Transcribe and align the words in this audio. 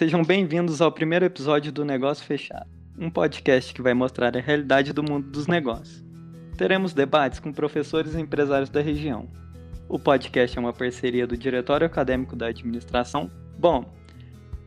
sejam 0.00 0.24
bem-vindos 0.24 0.80
ao 0.80 0.90
primeiro 0.90 1.26
episódio 1.26 1.70
do 1.70 1.84
Negócio 1.84 2.24
Fechado, 2.24 2.70
um 2.98 3.10
podcast 3.10 3.74
que 3.74 3.82
vai 3.82 3.92
mostrar 3.92 4.34
a 4.34 4.40
realidade 4.40 4.94
do 4.94 5.02
mundo 5.02 5.28
dos 5.28 5.46
negócios. 5.46 6.02
Teremos 6.56 6.94
debates 6.94 7.38
com 7.38 7.52
professores 7.52 8.14
e 8.14 8.18
empresários 8.18 8.70
da 8.70 8.80
região. 8.80 9.28
O 9.90 9.98
podcast 9.98 10.56
é 10.56 10.60
uma 10.60 10.72
parceria 10.72 11.26
do 11.26 11.36
Diretório 11.36 11.86
Acadêmico 11.86 12.34
da 12.34 12.46
Administração. 12.46 13.30
Bom, 13.58 13.92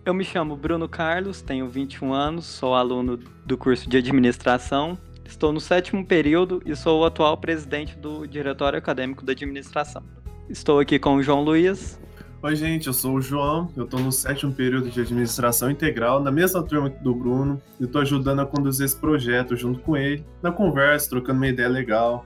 eu 0.06 0.14
me 0.14 0.24
chamo 0.24 0.56
Bruno 0.56 0.88
Carlos, 0.88 1.42
tenho 1.42 1.68
21 1.68 2.14
anos, 2.14 2.46
sou 2.46 2.76
aluno 2.76 3.18
do 3.44 3.58
curso 3.58 3.90
de 3.90 3.98
Administração, 3.98 4.96
estou 5.26 5.52
no 5.52 5.60
sétimo 5.60 6.06
período 6.06 6.62
e 6.64 6.76
sou 6.76 7.02
o 7.02 7.06
atual 7.06 7.38
presidente 7.38 7.98
do 7.98 8.28
Diretório 8.28 8.78
Acadêmico 8.78 9.26
da 9.26 9.32
Administração. 9.32 10.04
Estou 10.48 10.80
aqui 10.80 11.00
com 11.00 11.16
o 11.16 11.24
João 11.24 11.44
Luiz, 11.44 12.00
Oi, 12.44 12.58
gente, 12.58 12.88
eu 12.88 12.94
sou 12.94 13.16
o 13.16 13.22
João, 13.22 13.72
eu 13.74 13.86
estou 13.86 14.02
no 14.02 14.12
sétimo 14.12 14.52
período 14.52 14.90
de 14.90 15.00
administração 15.00 15.72
integral, 15.72 16.22
na 16.22 16.30
mesma 16.30 16.62
turma 16.62 16.90
do 16.90 17.16
Bruno, 17.16 17.62
e 17.80 17.86
estou 17.86 18.02
ajudando 18.02 18.42
a 18.42 18.46
conduzir 18.46 18.86
esse 18.86 18.98
projeto 18.98 19.56
junto 19.56 19.80
com 19.80 19.96
ele, 19.96 20.26
na 20.42 20.52
conversa, 20.52 21.10
trocando 21.10 21.38
uma 21.38 21.48
ideia 21.48 21.70
legal. 21.70 22.26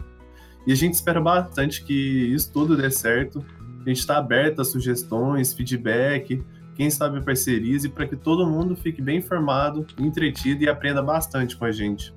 E 0.65 0.71
a 0.71 0.75
gente 0.75 0.95
espera 0.95 1.21
bastante 1.21 1.83
que 1.83 1.93
isso 2.33 2.51
tudo 2.51 2.75
dê 2.75 2.89
certo. 2.89 3.45
A 3.85 3.89
gente 3.89 3.99
está 3.99 4.17
aberto 4.17 4.59
a 4.59 4.65
sugestões, 4.65 5.53
feedback, 5.53 6.43
quem 6.73 6.89
sabe 6.89 7.21
parcerias, 7.21 7.83
e 7.83 7.89
para 7.89 8.07
que 8.07 8.15
todo 8.15 8.49
mundo 8.49 8.75
fique 8.75 9.03
bem 9.03 9.19
informado, 9.19 9.85
entretido 9.99 10.63
e 10.63 10.67
aprenda 10.67 11.03
bastante 11.03 11.55
com 11.55 11.65
a 11.65 11.71
gente. 11.71 12.11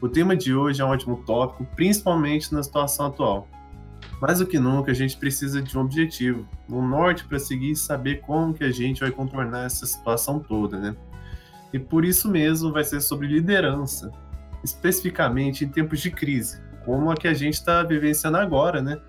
O 0.00 0.08
tema 0.08 0.36
de 0.36 0.54
hoje 0.54 0.82
é 0.82 0.84
um 0.84 0.90
ótimo 0.90 1.24
tópico, 1.26 1.66
principalmente 1.74 2.54
na 2.54 2.62
situação 2.62 3.06
atual 3.06 3.48
mais 4.20 4.38
do 4.38 4.46
que 4.46 4.58
nunca, 4.58 4.90
a 4.90 4.94
gente 4.94 5.16
precisa 5.16 5.62
de 5.62 5.76
um 5.76 5.80
objetivo, 5.80 6.46
um 6.68 6.86
norte 6.86 7.24
para 7.24 7.38
seguir 7.38 7.70
e 7.70 7.76
saber 7.76 8.20
como 8.20 8.52
que 8.52 8.62
a 8.62 8.70
gente 8.70 9.00
vai 9.00 9.10
contornar 9.10 9.64
essa 9.64 9.86
situação 9.86 10.38
toda, 10.38 10.78
né? 10.78 10.94
E 11.72 11.78
por 11.78 12.04
isso 12.04 12.30
mesmo 12.30 12.72
vai 12.72 12.84
ser 12.84 13.00
sobre 13.00 13.26
liderança, 13.26 14.12
especificamente 14.62 15.64
em 15.64 15.68
tempos 15.68 16.00
de 16.00 16.10
crise, 16.10 16.60
como 16.84 17.10
a 17.10 17.14
que 17.14 17.28
a 17.28 17.34
gente 17.34 17.54
está 17.54 17.82
vivenciando 17.82 18.36
agora, 18.36 18.82
né? 18.82 19.00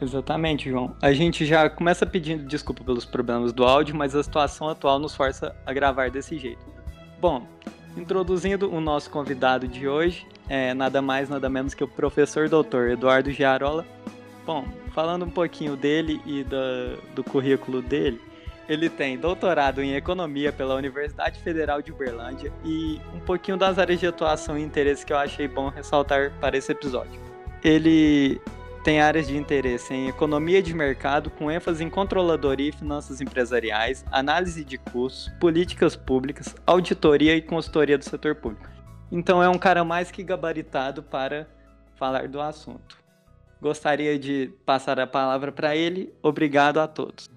Exatamente, 0.00 0.68
João. 0.68 0.94
A 1.00 1.12
gente 1.12 1.46
já 1.46 1.68
começa 1.70 2.04
pedindo 2.04 2.44
desculpa 2.44 2.84
pelos 2.84 3.04
problemas 3.04 3.52
do 3.52 3.64
áudio, 3.64 3.96
mas 3.96 4.14
a 4.14 4.22
situação 4.22 4.68
atual 4.68 4.98
nos 4.98 5.16
força 5.16 5.54
a 5.64 5.72
gravar 5.72 6.10
desse 6.10 6.38
jeito. 6.38 6.64
Bom, 7.20 7.46
introduzindo 7.96 8.70
o 8.70 8.80
nosso 8.80 9.08
convidado 9.08 9.66
de 9.66 9.88
hoje, 9.88 10.26
é 10.48 10.74
nada 10.74 11.00
mais, 11.00 11.28
nada 11.28 11.48
menos 11.48 11.74
que 11.74 11.82
o 11.82 11.88
professor 11.88 12.48
doutor 12.48 12.90
Eduardo 12.90 13.30
Giarola, 13.30 13.86
Bom, 14.46 14.66
falando 14.92 15.24
um 15.24 15.30
pouquinho 15.30 15.76
dele 15.76 16.20
e 16.26 16.44
do, 16.44 17.14
do 17.14 17.24
currículo 17.24 17.80
dele, 17.80 18.20
ele 18.68 18.88
tem 18.88 19.18
doutorado 19.18 19.82
em 19.82 19.94
economia 19.94 20.52
pela 20.52 20.74
Universidade 20.74 21.40
Federal 21.40 21.80
de 21.82 21.92
Uberlândia 21.92 22.52
e 22.64 23.00
um 23.14 23.20
pouquinho 23.20 23.56
das 23.56 23.78
áreas 23.78 24.00
de 24.00 24.06
atuação 24.06 24.58
e 24.58 24.62
interesse 24.62 25.04
que 25.04 25.12
eu 25.12 25.18
achei 25.18 25.48
bom 25.48 25.68
ressaltar 25.68 26.32
para 26.40 26.56
esse 26.56 26.72
episódio. 26.72 27.20
Ele 27.62 28.40
tem 28.82 29.00
áreas 29.00 29.26
de 29.26 29.36
interesse 29.36 29.94
em 29.94 30.08
economia 30.08 30.62
de 30.62 30.74
mercado, 30.74 31.30
com 31.30 31.50
ênfase 31.50 31.82
em 31.82 31.88
controladoria 31.88 32.68
e 32.68 32.72
finanças 32.72 33.22
empresariais, 33.22 34.04
análise 34.12 34.62
de 34.62 34.76
custos, 34.76 35.32
políticas 35.40 35.96
públicas, 35.96 36.54
auditoria 36.66 37.34
e 37.34 37.40
consultoria 37.40 37.96
do 37.96 38.04
setor 38.04 38.34
público. 38.34 38.68
Então 39.10 39.42
é 39.42 39.48
um 39.48 39.58
cara 39.58 39.84
mais 39.84 40.10
que 40.10 40.22
gabaritado 40.22 41.02
para 41.02 41.46
falar 41.96 42.28
do 42.28 42.40
assunto. 42.40 43.03
Gostaria 43.60 44.18
de 44.18 44.52
passar 44.64 45.00
a 45.00 45.06
palavra 45.06 45.50
para 45.50 45.74
ele. 45.74 46.12
Obrigado 46.22 46.78
a 46.80 46.86
todos. 46.86 47.30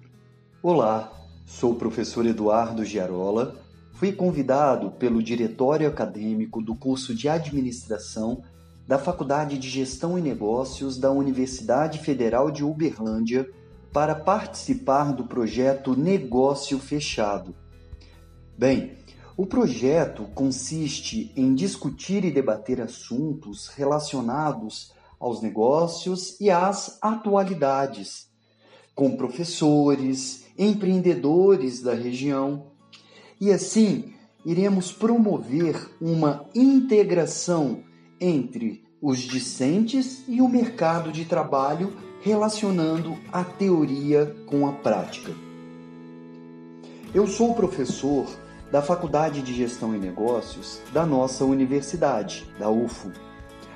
Olá, 0.62 1.12
sou 1.46 1.72
o 1.72 1.76
professor 1.76 2.26
Eduardo 2.26 2.84
Giarola. 2.84 3.56
Fui 3.92 4.12
convidado 4.12 4.90
pelo 4.92 5.22
Diretório 5.22 5.88
Acadêmico 5.88 6.62
do 6.62 6.74
curso 6.74 7.14
de 7.14 7.28
Administração 7.28 8.42
da 8.86 8.98
Faculdade 8.98 9.58
de 9.58 9.68
Gestão 9.68 10.18
e 10.18 10.22
Negócios 10.22 10.98
da 10.98 11.10
Universidade 11.10 11.98
Federal 11.98 12.50
de 12.50 12.64
Uberlândia 12.64 13.48
para 13.92 14.14
participar 14.14 15.12
do 15.12 15.24
projeto 15.24 15.94
Negócio 15.94 16.78
Fechado. 16.78 17.54
Bem, 18.56 18.96
o 19.36 19.46
projeto 19.46 20.24
consiste 20.34 21.32
em 21.36 21.54
discutir 21.54 22.24
e 22.24 22.30
debater 22.30 22.80
assuntos 22.80 23.68
relacionados 23.68 24.92
aos 25.18 25.42
negócios 25.42 26.40
e 26.40 26.50
às 26.50 26.98
atualidades, 27.02 28.28
com 28.94 29.16
professores, 29.16 30.44
empreendedores 30.56 31.82
da 31.82 31.94
região. 31.94 32.66
E 33.40 33.52
assim, 33.52 34.12
iremos 34.44 34.92
promover 34.92 35.90
uma 36.00 36.46
integração 36.54 37.82
entre 38.20 38.84
os 39.00 39.18
discentes 39.18 40.24
e 40.26 40.40
o 40.40 40.48
mercado 40.48 41.12
de 41.12 41.24
trabalho, 41.24 41.96
relacionando 42.20 43.16
a 43.32 43.44
teoria 43.44 44.34
com 44.46 44.66
a 44.66 44.72
prática. 44.72 45.32
Eu 47.14 47.26
sou 47.26 47.54
professor 47.54 48.26
da 48.70 48.82
Faculdade 48.82 49.40
de 49.40 49.54
Gestão 49.54 49.94
e 49.94 49.98
Negócios 49.98 50.80
da 50.92 51.06
nossa 51.06 51.44
universidade, 51.44 52.44
da 52.58 52.68
UFO. 52.68 53.10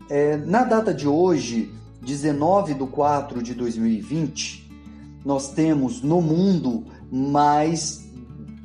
é, 0.08 0.38
na 0.38 0.64
data 0.64 0.94
de 0.94 1.08
hoje, 1.08 1.74
19 2.04 2.76
de 2.76 2.86
4 2.86 3.42
de 3.42 3.56
2020, 3.56 4.72
nós 5.26 5.50
temos 5.50 6.04
no 6.04 6.22
mundo 6.22 6.86
mais, 7.12 8.08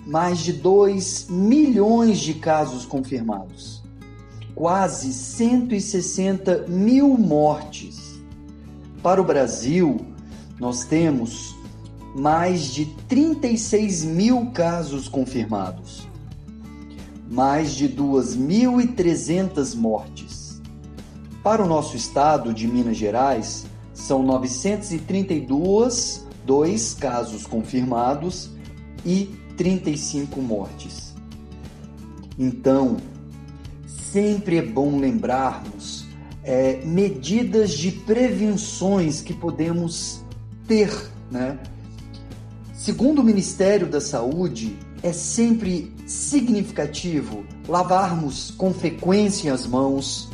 mais 0.07 0.41
de 0.41 0.53
2 0.53 1.29
milhões 1.31 2.19
de 2.19 2.35
casos 2.35 2.85
confirmados 2.85 3.88
quase 4.59 5.13
160 5.13 6.65
mil 6.67 7.17
mortes. 7.17 8.21
Para 9.01 9.23
o 9.23 9.25
Brasil, 9.25 10.05
nós 10.59 10.85
temos 10.85 11.55
mais 12.17 12.75
de 12.75 12.87
36 13.07 14.03
mil 14.03 14.47
casos 14.47 15.07
confirmados, 15.07 16.09
mais 17.31 17.71
de 17.71 17.89
2.300 17.89 19.77
mortes. 19.77 20.61
Para 21.41 21.63
o 21.63 21.69
nosso 21.69 21.97
estado 21.97 22.53
de 22.53 22.67
Minas 22.67 22.97
Gerais, 22.97 23.65
São 23.95 24.25
932 24.25 26.27
dois 26.45 26.95
casos 26.95 27.47
confirmados 27.47 28.51
e 29.07 29.27
35 29.57 30.43
mortes. 30.43 31.15
Então, 32.37 32.97
sempre 34.13 34.59
é 34.59 34.63
bom 34.63 34.99
lembrarmos 34.99 36.07
é, 36.43 36.81
medidas 36.85 37.73
de 37.73 37.93
prevenções 37.93 39.21
que 39.21 39.35
podemos 39.35 40.23
ter, 40.67 40.91
né? 41.31 41.59
Segundo 42.75 43.21
o 43.21 43.25
Ministério 43.25 43.87
da 43.87 44.01
Saúde, 44.01 44.77
é 45.03 45.13
sempre 45.13 45.93
significativo 46.07 47.45
lavarmos 47.69 48.51
com 48.53 48.73
frequência 48.73 49.53
as 49.53 49.67
mãos, 49.67 50.31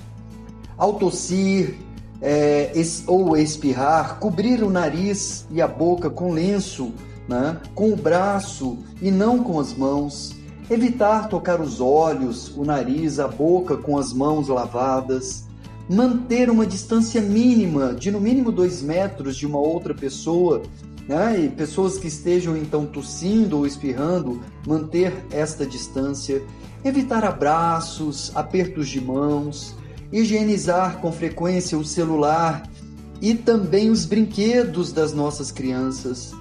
ao 0.76 0.94
tossir 0.94 1.74
é, 2.22 2.72
ou 3.06 3.36
espirrar, 3.36 4.18
cobrir 4.18 4.62
o 4.62 4.70
nariz 4.70 5.46
e 5.50 5.60
a 5.60 5.66
boca 5.66 6.08
com 6.08 6.32
lenço, 6.32 6.92
né, 7.28 7.60
com 7.74 7.92
o 7.92 7.96
braço 7.96 8.78
e 9.00 9.10
não 9.10 9.42
com 9.42 9.58
as 9.58 9.74
mãos, 9.74 10.34
evitar 10.70 11.28
tocar 11.28 11.60
os 11.60 11.80
olhos, 11.80 12.54
o 12.56 12.64
nariz, 12.64 13.18
a 13.18 13.28
boca 13.28 13.76
com 13.76 13.98
as 13.98 14.12
mãos 14.12 14.48
lavadas, 14.48 15.46
manter 15.88 16.48
uma 16.48 16.66
distância 16.66 17.20
mínima 17.20 17.94
de 17.94 18.10
no 18.10 18.20
mínimo 18.20 18.50
dois 18.50 18.82
metros 18.82 19.36
de 19.36 19.46
uma 19.46 19.58
outra 19.58 19.94
pessoa 19.94 20.62
né? 21.08 21.44
E 21.44 21.48
pessoas 21.48 21.98
que 21.98 22.08
estejam 22.08 22.56
então 22.56 22.86
tossindo 22.86 23.58
ou 23.58 23.66
espirrando, 23.66 24.40
manter 24.66 25.12
esta 25.30 25.66
distância, 25.66 26.42
evitar 26.84 27.24
abraços, 27.24 28.32
apertos 28.34 28.88
de 28.88 29.00
mãos, 29.00 29.74
higienizar 30.12 31.00
com 31.00 31.12
frequência 31.12 31.78
o 31.78 31.84
celular 31.84 32.68
e 33.20 33.34
também 33.34 33.90
os 33.90 34.04
brinquedos 34.04 34.92
das 34.92 35.12
nossas 35.12 35.50
crianças, 35.50 36.32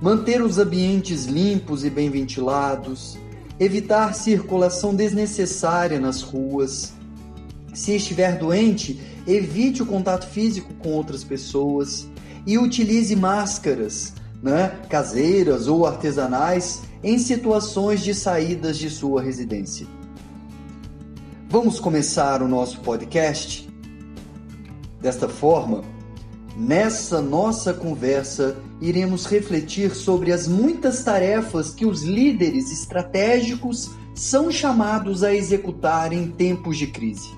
manter 0.00 0.42
os 0.42 0.58
ambientes 0.58 1.26
limpos 1.26 1.84
e 1.84 1.90
bem 1.90 2.10
ventilados, 2.10 3.18
evitar 3.60 4.14
circulação 4.14 4.94
desnecessária 4.94 6.00
nas 6.00 6.22
ruas. 6.22 6.94
Se 7.74 7.94
estiver 7.94 8.38
doente, 8.38 8.98
evite 9.26 9.82
o 9.82 9.86
contato 9.86 10.26
físico 10.26 10.72
com 10.74 10.88
outras 10.88 11.22
pessoas 11.22 12.08
e 12.46 12.56
utilize 12.56 13.14
máscaras 13.14 14.14
né, 14.42 14.80
caseiras 14.88 15.68
ou 15.68 15.86
artesanais 15.86 16.80
em 17.04 17.18
situações 17.18 18.00
de 18.00 18.14
saídas 18.14 18.78
de 18.78 18.88
sua 18.88 19.20
residência. 19.20 19.86
Vamos 21.48 21.78
começar 21.78 22.42
o 22.42 22.48
nosso 22.48 22.80
podcast? 22.80 23.68
Desta 25.00 25.28
forma, 25.28 25.82
nessa 26.60 27.22
nossa 27.22 27.72
conversa, 27.72 28.58
iremos 28.82 29.24
refletir 29.24 29.94
sobre 29.94 30.30
as 30.30 30.46
muitas 30.46 31.02
tarefas 31.02 31.70
que 31.70 31.86
os 31.86 32.02
líderes 32.02 32.70
estratégicos 32.70 33.92
são 34.14 34.50
chamados 34.50 35.24
a 35.24 35.34
executar 35.34 36.12
em 36.12 36.30
tempos 36.30 36.76
de 36.76 36.86
crise. 36.88 37.30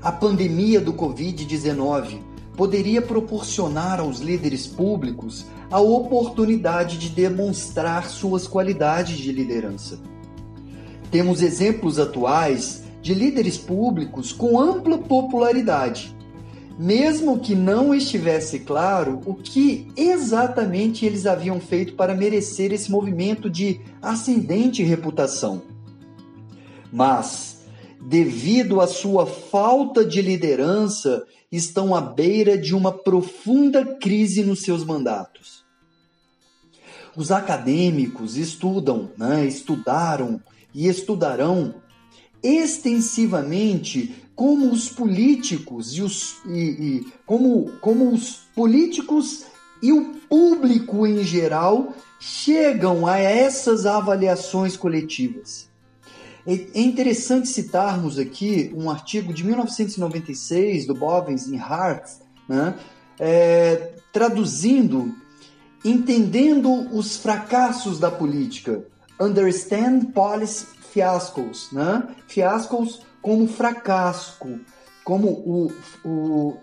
A 0.00 0.12
pandemia 0.12 0.80
do 0.80 0.92
Covid-19 0.92 2.20
poderia 2.56 3.02
proporcionar 3.02 3.98
aos 3.98 4.20
líderes 4.20 4.64
públicos 4.64 5.44
a 5.68 5.80
oportunidade 5.80 6.98
de 6.98 7.08
demonstrar 7.08 8.08
suas 8.08 8.46
qualidades 8.46 9.18
de 9.18 9.32
liderança. 9.32 9.98
Temos 11.10 11.42
exemplos 11.42 11.98
atuais 11.98 12.84
de 13.02 13.12
líderes 13.12 13.58
públicos 13.58 14.32
com 14.32 14.60
ampla 14.60 14.98
popularidade, 14.98 16.14
mesmo 16.78 17.38
que 17.38 17.54
não 17.54 17.94
estivesse 17.94 18.60
claro 18.60 19.20
o 19.24 19.34
que 19.34 19.88
exatamente 19.96 21.06
eles 21.06 21.26
haviam 21.26 21.60
feito 21.60 21.94
para 21.94 22.14
merecer 22.14 22.72
esse 22.72 22.90
movimento 22.90 23.48
de 23.48 23.80
ascendente 24.02 24.82
reputação. 24.82 25.62
Mas, 26.92 27.64
devido 28.00 28.80
à 28.80 28.86
sua 28.86 29.26
falta 29.26 30.04
de 30.04 30.20
liderança 30.20 31.24
estão 31.50 31.94
à 31.94 32.00
beira 32.00 32.58
de 32.58 32.74
uma 32.74 32.92
profunda 32.92 33.84
crise 33.96 34.42
nos 34.42 34.62
seus 34.62 34.84
mandatos. 34.84 35.64
Os 37.16 37.30
acadêmicos 37.30 38.36
estudam, 38.36 39.10
né, 39.16 39.46
estudaram 39.46 40.40
e 40.74 40.88
estudarão 40.88 41.76
extensivamente 42.42 44.23
como 44.34 44.70
os 44.70 44.88
políticos 44.88 45.96
e 45.96 46.02
os 46.02 46.36
e, 46.46 46.58
e, 46.58 47.12
como, 47.24 47.70
como 47.80 48.12
os 48.12 48.40
políticos 48.54 49.44
e 49.82 49.92
o 49.92 50.14
público 50.28 51.06
em 51.06 51.22
geral 51.22 51.94
chegam 52.18 53.06
a 53.06 53.18
essas 53.18 53.86
avaliações 53.86 54.76
coletivas. 54.76 55.68
É 56.46 56.80
interessante 56.80 57.48
citarmos 57.48 58.18
aqui 58.18 58.72
um 58.76 58.90
artigo 58.90 59.32
de 59.32 59.44
1996 59.44 60.86
do 60.86 60.94
Bovens 60.94 61.46
e 61.46 61.56
Hart, 61.56 62.10
né, 62.46 62.74
é, 63.18 63.92
traduzindo 64.12 65.14
Entendendo 65.84 66.88
os 66.96 67.18
fracassos 67.18 67.98
da 67.98 68.10
política, 68.10 68.86
Understand 69.20 70.06
Policy 70.14 70.66
Fiascos, 70.90 71.70
né? 71.72 72.08
fiascos 72.26 73.02
como 73.24 73.48
fracasso, 73.48 74.36
como 75.02 75.28
o, 75.28 75.72
o. 76.04 76.58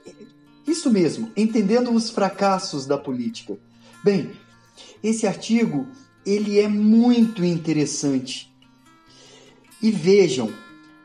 Isso 0.67 0.91
mesmo, 0.91 1.31
entendendo 1.35 1.91
os 1.91 2.11
fracassos 2.11 2.85
da 2.85 2.99
política. 2.99 3.57
Bem, 4.03 4.31
esse 5.03 5.25
artigo 5.25 5.87
ele 6.23 6.59
é 6.59 6.67
muito 6.67 7.43
interessante 7.43 8.53
e 9.81 9.89
vejam, 9.89 10.53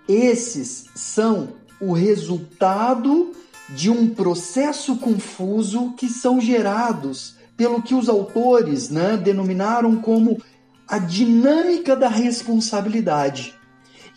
esses 0.06 0.90
são 0.94 1.54
o 1.80 1.94
resultado 1.94 3.32
de 3.70 3.88
um 3.88 4.10
processo 4.10 4.96
confuso 4.96 5.94
que 5.96 6.06
são 6.06 6.38
gerados 6.38 7.34
pelo 7.56 7.80
que 7.80 7.94
os 7.94 8.10
autores 8.10 8.90
né, 8.90 9.16
denominaram 9.16 9.96
como 10.02 10.38
a 10.86 10.98
dinâmica 10.98 11.96
da 11.96 12.08
responsabilidade. 12.08 13.55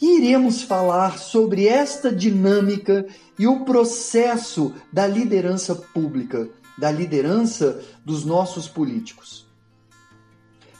Iremos 0.01 0.61
falar 0.61 1.17
sobre 1.17 1.67
esta 1.67 2.11
dinâmica 2.11 3.05
e 3.37 3.45
o 3.47 3.65
processo 3.65 4.73
da 4.91 5.05
liderança 5.05 5.75
pública, 5.75 6.49
da 6.77 6.89
liderança 6.89 7.83
dos 8.05 8.23
nossos 8.23 8.67
políticos. 8.67 9.45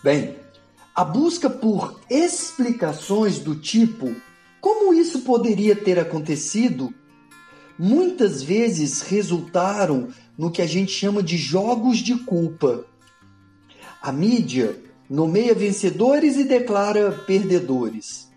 Bem, 0.02 0.36
a 0.96 1.04
busca 1.04 1.50
por 1.50 2.00
explicações 2.10 3.40
do 3.40 3.56
tipo 3.56 4.16
como 4.62 4.94
isso 4.94 5.22
poderia 5.22 5.76
ter 5.76 6.00
acontecido 6.00 6.94
muitas 7.78 8.44
vezes 8.44 9.02
resultaram 9.02 10.10
no 10.38 10.52
que 10.52 10.62
a 10.62 10.68
gente 10.68 10.92
chama 10.92 11.24
de 11.24 11.38
jogos 11.38 12.00
de 12.00 12.16
culpa. 12.26 12.86
A 14.02 14.12
mídia 14.12 14.78
nomeia 15.10 15.56
vencedores 15.56 16.36
e 16.36 16.44
declara 16.44 17.12
perdedores. 17.26 18.29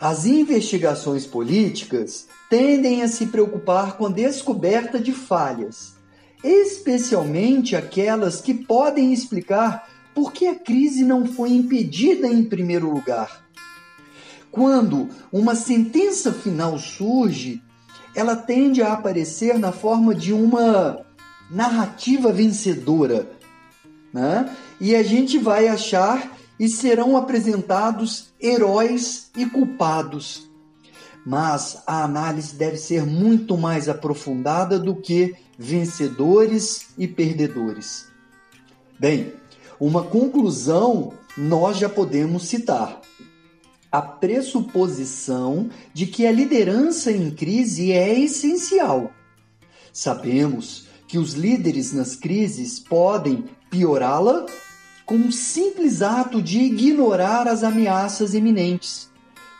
As 0.00 0.24
investigações 0.24 1.26
políticas 1.26 2.26
tendem 2.48 3.02
a 3.02 3.08
se 3.08 3.26
preocupar 3.26 3.98
com 3.98 4.06
a 4.06 4.10
descoberta 4.10 4.98
de 4.98 5.12
falhas, 5.12 5.92
especialmente 6.42 7.76
aquelas 7.76 8.40
que 8.40 8.54
podem 8.54 9.12
explicar 9.12 9.90
por 10.14 10.32
que 10.32 10.46
a 10.46 10.54
crise 10.54 11.04
não 11.04 11.26
foi 11.26 11.50
impedida 11.50 12.26
em 12.26 12.42
primeiro 12.42 12.90
lugar? 12.90 13.44
Quando 14.50 15.10
uma 15.30 15.54
sentença 15.54 16.32
final 16.32 16.78
surge, 16.78 17.62
ela 18.14 18.34
tende 18.34 18.80
a 18.80 18.94
aparecer 18.94 19.58
na 19.58 19.70
forma 19.70 20.14
de 20.14 20.32
uma 20.32 21.04
narrativa 21.50 22.32
vencedora, 22.32 23.30
né? 24.14 24.50
E 24.80 24.96
a 24.96 25.02
gente 25.02 25.36
vai 25.36 25.68
achar 25.68 26.39
e 26.60 26.68
serão 26.68 27.16
apresentados 27.16 28.34
heróis 28.38 29.30
e 29.34 29.46
culpados. 29.46 30.46
Mas 31.24 31.82
a 31.86 32.04
análise 32.04 32.54
deve 32.54 32.76
ser 32.76 33.06
muito 33.06 33.56
mais 33.56 33.88
aprofundada 33.88 34.78
do 34.78 34.94
que 34.94 35.34
vencedores 35.58 36.88
e 36.98 37.08
perdedores. 37.08 38.08
Bem, 38.98 39.32
uma 39.80 40.02
conclusão 40.02 41.14
nós 41.34 41.78
já 41.78 41.88
podemos 41.88 42.46
citar. 42.46 43.00
A 43.90 44.02
pressuposição 44.02 45.70
de 45.94 46.06
que 46.06 46.26
a 46.26 46.32
liderança 46.32 47.10
em 47.10 47.30
crise 47.30 47.90
é 47.90 48.20
essencial. 48.20 49.10
Sabemos 49.94 50.86
que 51.08 51.18
os 51.18 51.32
líderes 51.32 51.92
nas 51.94 52.14
crises 52.14 52.78
podem 52.78 53.44
piorá-la 53.70 54.44
com 55.10 55.16
um 55.16 55.32
simples 55.32 56.02
ato 56.02 56.40
de 56.40 56.60
ignorar 56.60 57.48
as 57.48 57.64
ameaças 57.64 58.32
iminentes, 58.32 59.10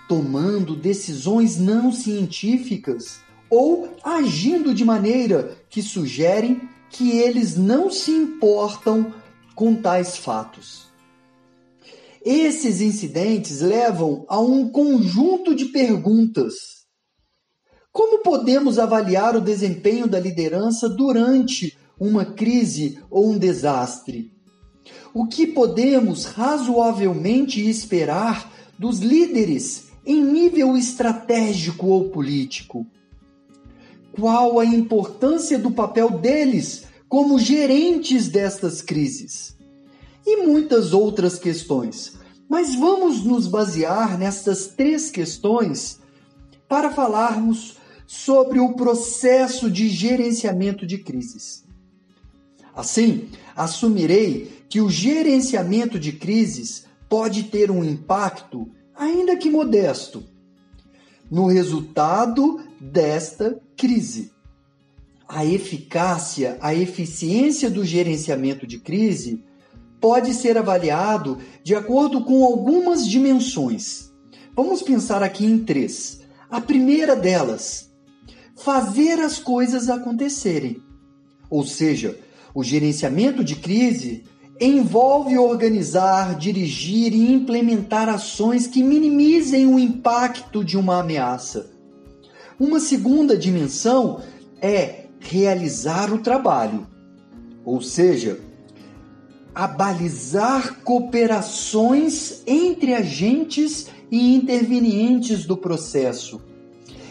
tomando 0.08 0.76
decisões 0.76 1.58
não 1.58 1.90
científicas 1.90 3.18
ou 3.50 3.96
agindo 4.04 4.72
de 4.72 4.84
maneira 4.84 5.58
que 5.68 5.82
sugerem 5.82 6.68
que 6.88 7.10
eles 7.18 7.56
não 7.56 7.90
se 7.90 8.12
importam 8.12 9.12
com 9.52 9.74
tais 9.74 10.16
fatos. 10.16 10.86
Esses 12.24 12.80
incidentes 12.80 13.60
levam 13.60 14.24
a 14.28 14.38
um 14.38 14.68
conjunto 14.68 15.52
de 15.52 15.64
perguntas. 15.64 16.54
Como 17.90 18.22
podemos 18.22 18.78
avaliar 18.78 19.34
o 19.34 19.40
desempenho 19.40 20.06
da 20.06 20.20
liderança 20.20 20.88
durante 20.88 21.76
uma 21.98 22.24
crise 22.24 23.00
ou 23.10 23.32
um 23.32 23.36
desastre? 23.36 24.38
O 25.12 25.26
que 25.26 25.46
podemos 25.46 26.24
razoavelmente 26.24 27.68
esperar 27.68 28.50
dos 28.78 29.00
líderes 29.00 29.88
em 30.06 30.22
nível 30.22 30.76
estratégico 30.76 31.86
ou 31.86 32.10
político? 32.10 32.86
Qual 34.12 34.58
a 34.58 34.64
importância 34.64 35.58
do 35.58 35.70
papel 35.70 36.10
deles 36.10 36.84
como 37.08 37.38
gerentes 37.38 38.28
destas 38.28 38.80
crises? 38.82 39.58
e 40.26 40.46
muitas 40.46 40.92
outras 40.92 41.38
questões. 41.38 42.18
Mas 42.48 42.74
vamos 42.74 43.24
nos 43.24 43.46
basear 43.46 44.18
nestas 44.18 44.68
três 44.68 45.10
questões 45.10 46.00
para 46.68 46.90
falarmos 46.90 47.76
sobre 48.06 48.58
o 48.58 48.74
processo 48.74 49.70
de 49.70 49.88
gerenciamento 49.88 50.86
de 50.86 50.98
crises. 50.98 51.64
Assim, 52.74 53.28
assumirei 53.54 54.59
que 54.70 54.80
o 54.80 54.88
gerenciamento 54.88 55.98
de 55.98 56.12
crises 56.12 56.86
pode 57.08 57.42
ter 57.42 57.72
um 57.72 57.82
impacto, 57.82 58.70
ainda 58.94 59.36
que 59.36 59.50
modesto, 59.50 60.22
no 61.28 61.48
resultado 61.48 62.60
desta 62.80 63.60
crise. 63.76 64.30
A 65.28 65.44
eficácia, 65.44 66.56
a 66.60 66.72
eficiência 66.72 67.68
do 67.68 67.84
gerenciamento 67.84 68.64
de 68.64 68.78
crise 68.78 69.42
pode 70.00 70.34
ser 70.34 70.56
avaliado 70.56 71.38
de 71.64 71.74
acordo 71.74 72.24
com 72.24 72.44
algumas 72.44 73.06
dimensões. 73.06 74.12
Vamos 74.54 74.82
pensar 74.82 75.20
aqui 75.20 75.44
em 75.44 75.64
três. 75.64 76.20
A 76.48 76.60
primeira 76.60 77.16
delas, 77.16 77.90
fazer 78.54 79.18
as 79.18 79.38
coisas 79.38 79.88
acontecerem. 79.88 80.80
Ou 81.48 81.66
seja, 81.66 82.16
o 82.54 82.62
gerenciamento 82.62 83.42
de 83.42 83.56
crise 83.56 84.24
envolve 84.60 85.38
organizar, 85.38 86.36
dirigir 86.36 87.14
e 87.14 87.32
implementar 87.32 88.08
ações 88.08 88.66
que 88.66 88.82
minimizem 88.82 89.66
o 89.66 89.78
impacto 89.78 90.62
de 90.62 90.76
uma 90.76 91.00
ameaça. 91.00 91.70
Uma 92.58 92.78
segunda 92.78 93.38
dimensão 93.38 94.20
é 94.60 95.06
realizar 95.18 96.12
o 96.12 96.18
trabalho, 96.18 96.86
ou 97.64 97.80
seja, 97.80 98.38
abalizar 99.54 100.80
cooperações 100.82 102.42
entre 102.46 102.94
agentes 102.94 103.88
e 104.10 104.34
intervenientes 104.34 105.46
do 105.46 105.56
processo 105.56 106.40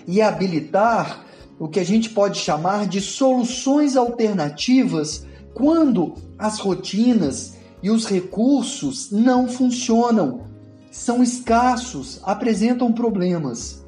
e 0.08 0.22
habilitar 0.22 1.26
o 1.60 1.68
que 1.68 1.80
a 1.80 1.84
gente 1.84 2.12
pode 2.12 2.38
chamar 2.38 2.88
de 2.88 3.02
soluções 3.02 3.98
alternativas 3.98 5.26
quando 5.54 6.16
as 6.38 6.60
rotinas 6.60 7.56
e 7.82 7.90
os 7.90 8.06
recursos 8.06 9.12
não 9.12 9.48
funcionam, 9.48 10.42
são 10.92 11.24
escassos, 11.24 12.20
apresentam 12.24 12.92
problemas. 12.92 13.86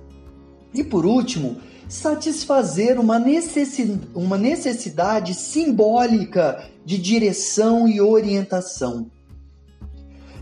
E 0.74 0.84
por 0.84 1.06
último, 1.06 1.58
satisfazer 1.90 3.00
uma, 3.00 3.22
uma 4.16 4.38
necessidade 4.38 5.34
simbólica 5.34 6.70
de 6.86 6.98
direção 6.98 7.88
e 7.88 8.00
orientação. 8.00 9.12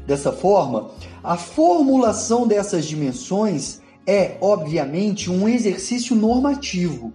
Dessa 0.05 0.31
forma, 0.31 0.91
a 1.23 1.37
formulação 1.37 2.47
dessas 2.47 2.85
dimensões 2.85 3.81
é, 4.05 4.37
obviamente, 4.41 5.29
um 5.29 5.47
exercício 5.47 6.15
normativo. 6.15 7.13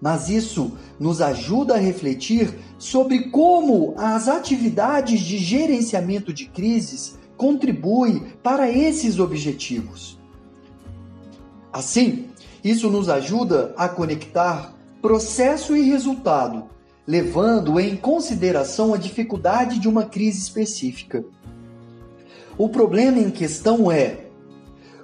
Mas 0.00 0.28
isso 0.28 0.72
nos 0.98 1.20
ajuda 1.20 1.74
a 1.74 1.78
refletir 1.78 2.54
sobre 2.78 3.30
como 3.30 3.94
as 3.96 4.28
atividades 4.28 5.20
de 5.20 5.36
gerenciamento 5.36 6.32
de 6.32 6.46
crises 6.46 7.18
contribuem 7.36 8.32
para 8.42 8.70
esses 8.70 9.18
objetivos. 9.18 10.18
Assim, 11.72 12.26
isso 12.64 12.90
nos 12.90 13.08
ajuda 13.08 13.74
a 13.76 13.88
conectar 13.88 14.74
processo 15.00 15.76
e 15.76 15.82
resultado, 15.82 16.64
levando 17.06 17.78
em 17.78 17.96
consideração 17.96 18.92
a 18.92 18.96
dificuldade 18.96 19.78
de 19.78 19.88
uma 19.88 20.04
crise 20.04 20.40
específica. 20.40 21.24
O 22.58 22.68
problema 22.68 23.18
em 23.18 23.30
questão 23.30 23.90
é: 23.90 24.26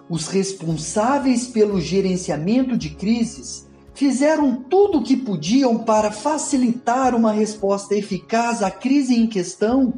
os 0.08 0.28
responsáveis 0.28 1.46
pelo 1.46 1.80
gerenciamento 1.80 2.76
de 2.76 2.90
crises 2.90 3.65
fizeram 3.96 4.54
tudo 4.54 4.98
o 4.98 5.02
que 5.02 5.16
podiam 5.16 5.78
para 5.78 6.12
facilitar 6.12 7.14
uma 7.14 7.32
resposta 7.32 7.94
eficaz 7.94 8.62
à 8.62 8.70
crise 8.70 9.14
em 9.14 9.26
questão? 9.26 9.94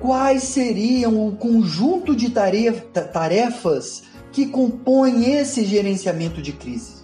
Quais 0.00 0.42
seriam 0.42 1.26
o 1.26 1.36
conjunto 1.36 2.14
de 2.16 2.30
tarefas 2.30 4.02
que 4.32 4.46
compõem 4.46 5.36
esse 5.36 5.64
gerenciamento 5.64 6.42
de 6.42 6.52
crise? 6.52 6.98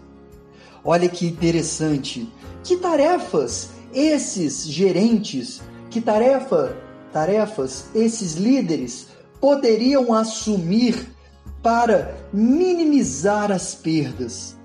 Olha 0.85 1.09
que 1.09 1.27
interessante. 1.27 2.29
Que 2.65 2.77
tarefas 2.77 3.71
esses 3.93 4.67
gerentes, 4.67 5.63
que 5.89 6.01
tarefa, 6.01 6.77
tarefas 7.13 7.87
esses 7.95 8.35
líderes 8.35 9.07
poderiam 9.41 10.13
assumir 10.13 11.15
para 11.63 12.17
minimizar 12.33 13.53
as 13.53 13.73
perdas? 13.73 14.64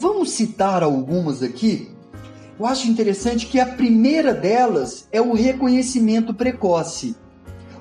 Vamos 0.00 0.30
citar 0.30 0.82
algumas 0.82 1.42
aqui? 1.42 1.90
Eu 2.58 2.64
acho 2.64 2.88
interessante 2.88 3.44
que 3.44 3.60
a 3.60 3.66
primeira 3.66 4.32
delas 4.32 5.06
é 5.12 5.20
o 5.20 5.34
reconhecimento 5.34 6.32
precoce. 6.32 7.14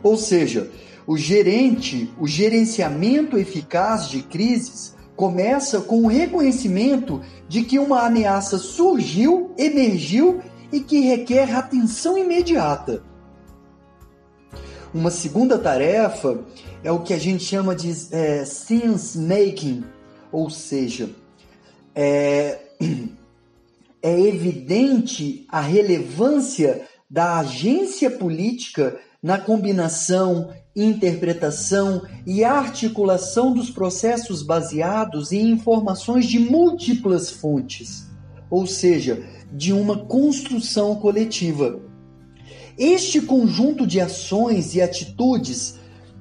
Ou 0.03 0.17
seja, 0.17 0.69
o 1.07 1.15
gerente, 1.15 2.13
o 2.19 2.27
gerenciamento 2.27 3.37
eficaz 3.37 4.09
de 4.09 4.21
crises 4.21 4.93
começa 5.15 5.79
com 5.79 6.03
o 6.03 6.07
reconhecimento 6.07 7.21
de 7.47 7.63
que 7.63 7.79
uma 7.79 8.05
ameaça 8.05 8.57
surgiu, 8.57 9.53
emergiu 9.57 10.41
e 10.73 10.81
que 10.81 10.99
requer 10.99 11.55
atenção 11.55 12.17
imediata. 12.17 13.01
Uma 14.93 15.09
segunda 15.09 15.57
tarefa 15.57 16.37
é 16.83 16.91
o 16.91 16.99
que 16.99 17.13
a 17.13 17.17
gente 17.17 17.45
chama 17.45 17.73
de 17.73 17.95
é, 18.11 18.43
sense 18.43 19.17
making, 19.17 19.85
ou 20.33 20.49
seja, 20.49 21.09
é, 21.95 22.59
é 24.01 24.19
evidente 24.19 25.45
a 25.49 25.61
relevância 25.61 26.87
da 27.09 27.39
agência 27.39 28.09
política 28.11 28.99
na 29.21 29.37
combinação 29.37 30.49
interpretação 30.75 32.03
e 32.25 32.43
articulação 32.43 33.53
dos 33.53 33.69
processos 33.69 34.41
baseados 34.41 35.31
em 35.31 35.51
informações 35.51 36.25
de 36.25 36.39
múltiplas 36.39 37.29
fontes, 37.29 38.07
ou 38.49 38.65
seja, 38.65 39.23
de 39.51 39.73
uma 39.73 40.05
construção 40.05 40.95
coletiva. 40.95 41.79
Este 42.77 43.21
conjunto 43.21 43.85
de 43.85 43.99
ações 43.99 44.73
e 44.75 44.81
atitudes, 44.81 45.75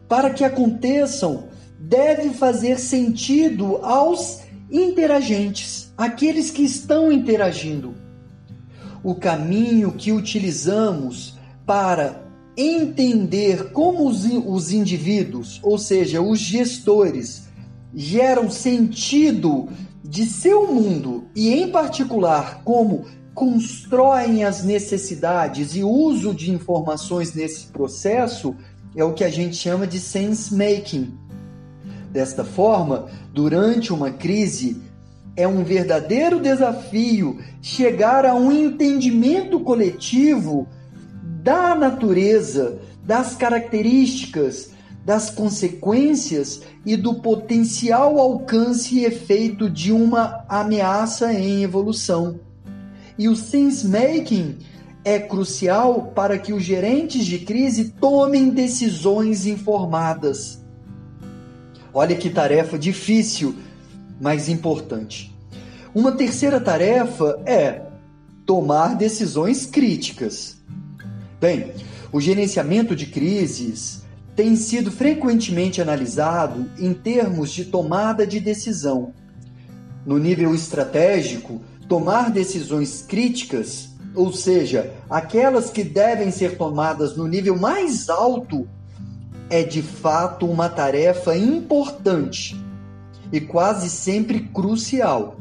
para 0.08 0.30
que 0.30 0.42
aconteçam, 0.42 1.44
deve 1.78 2.30
fazer 2.30 2.80
sentido 2.80 3.76
aos 3.76 4.40
interagentes, 4.70 5.92
aqueles 5.96 6.50
que 6.50 6.62
estão 6.62 7.10
interagindo. 7.10 7.94
O 9.02 9.14
caminho 9.14 9.92
que 9.92 10.12
utilizamos 10.12 11.38
para 11.64 12.24
entender 12.56 13.70
como 13.70 14.08
os, 14.08 14.24
os 14.24 14.72
indivíduos, 14.72 15.60
ou 15.62 15.78
seja, 15.78 16.20
os 16.20 16.38
gestores, 16.38 17.48
geram 17.94 18.50
sentido 18.50 19.68
de 20.04 20.26
seu 20.26 20.72
mundo 20.72 21.26
e, 21.34 21.52
em 21.52 21.70
particular, 21.70 22.62
como 22.64 23.04
constroem 23.34 24.42
as 24.42 24.64
necessidades 24.64 25.76
e 25.76 25.84
uso 25.84 26.34
de 26.34 26.50
informações 26.50 27.34
nesse 27.34 27.66
processo, 27.66 28.56
é 28.96 29.04
o 29.04 29.12
que 29.12 29.22
a 29.22 29.30
gente 29.30 29.54
chama 29.54 29.86
de 29.86 30.00
sense 30.00 30.52
making. 30.52 31.16
Desta 32.10 32.44
forma, 32.44 33.06
durante 33.32 33.92
uma 33.92 34.10
crise, 34.10 34.80
é 35.36 35.46
um 35.46 35.62
verdadeiro 35.62 36.40
desafio 36.40 37.38
chegar 37.62 38.24
a 38.26 38.34
um 38.34 38.50
entendimento 38.50 39.60
coletivo 39.60 40.66
da 41.42 41.74
natureza, 41.74 42.78
das 43.04 43.36
características, 43.36 44.70
das 45.04 45.30
consequências 45.30 46.60
e 46.84 46.96
do 46.96 47.14
potencial 47.14 48.18
alcance 48.18 48.96
e 48.96 49.04
efeito 49.04 49.70
de 49.70 49.92
uma 49.92 50.44
ameaça 50.48 51.32
em 51.32 51.62
evolução. 51.62 52.40
E 53.16 53.28
o 53.28 53.36
sense 53.36 53.86
making 53.86 54.56
é 55.04 55.18
crucial 55.18 56.12
para 56.14 56.38
que 56.38 56.52
os 56.52 56.62
gerentes 56.62 57.24
de 57.24 57.38
crise 57.38 57.90
tomem 57.98 58.50
decisões 58.50 59.46
informadas. 59.46 60.62
Olha 61.92 62.16
que 62.16 62.30
tarefa 62.30 62.78
difícil, 62.78 63.54
mas 64.20 64.48
importante. 64.48 65.34
Uma 65.94 66.12
terceira 66.12 66.60
tarefa 66.60 67.40
é 67.46 67.82
tomar 68.44 68.96
decisões 68.96 69.66
críticas. 69.66 70.58
Bem, 71.40 71.72
o 72.12 72.20
gerenciamento 72.20 72.96
de 72.96 73.06
crises 73.06 74.02
tem 74.34 74.54
sido 74.54 74.90
frequentemente 74.90 75.82
analisado 75.82 76.70
em 76.78 76.94
termos 76.94 77.50
de 77.50 77.64
tomada 77.64 78.26
de 78.26 78.38
decisão. 78.38 79.12
No 80.06 80.18
nível 80.18 80.54
estratégico, 80.54 81.60
tomar 81.88 82.30
decisões 82.30 83.02
críticas, 83.02 83.90
ou 84.14 84.32
seja, 84.32 84.92
aquelas 85.10 85.70
que 85.70 85.82
devem 85.82 86.30
ser 86.30 86.56
tomadas 86.56 87.16
no 87.16 87.26
nível 87.26 87.56
mais 87.58 88.08
alto, 88.08 88.68
é 89.50 89.62
de 89.62 89.82
fato 89.82 90.46
uma 90.46 90.68
tarefa 90.68 91.36
importante 91.36 92.56
e 93.32 93.40
quase 93.40 93.88
sempre 93.90 94.40
crucial. 94.40 95.38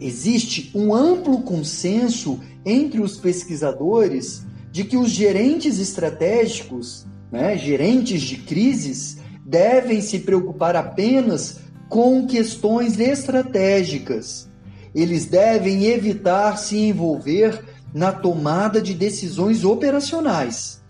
Existe 0.00 0.70
um 0.74 0.94
amplo 0.94 1.42
consenso 1.42 2.40
entre 2.64 3.00
os 3.00 3.16
pesquisadores 3.16 4.44
de 4.70 4.84
que 4.84 4.96
os 4.96 5.10
gerentes 5.10 5.78
estratégicos, 5.78 7.06
né, 7.30 7.56
gerentes 7.56 8.22
de 8.22 8.36
crises, 8.38 9.18
devem 9.44 10.00
se 10.00 10.20
preocupar 10.20 10.74
apenas 10.74 11.60
com 11.88 12.26
questões 12.26 12.98
estratégicas. 12.98 14.48
Eles 14.94 15.26
devem 15.26 15.84
evitar 15.84 16.56
se 16.56 16.78
envolver 16.78 17.62
na 17.94 18.12
tomada 18.12 18.80
de 18.80 18.94
decisões 18.94 19.64
operacionais. 19.64 20.81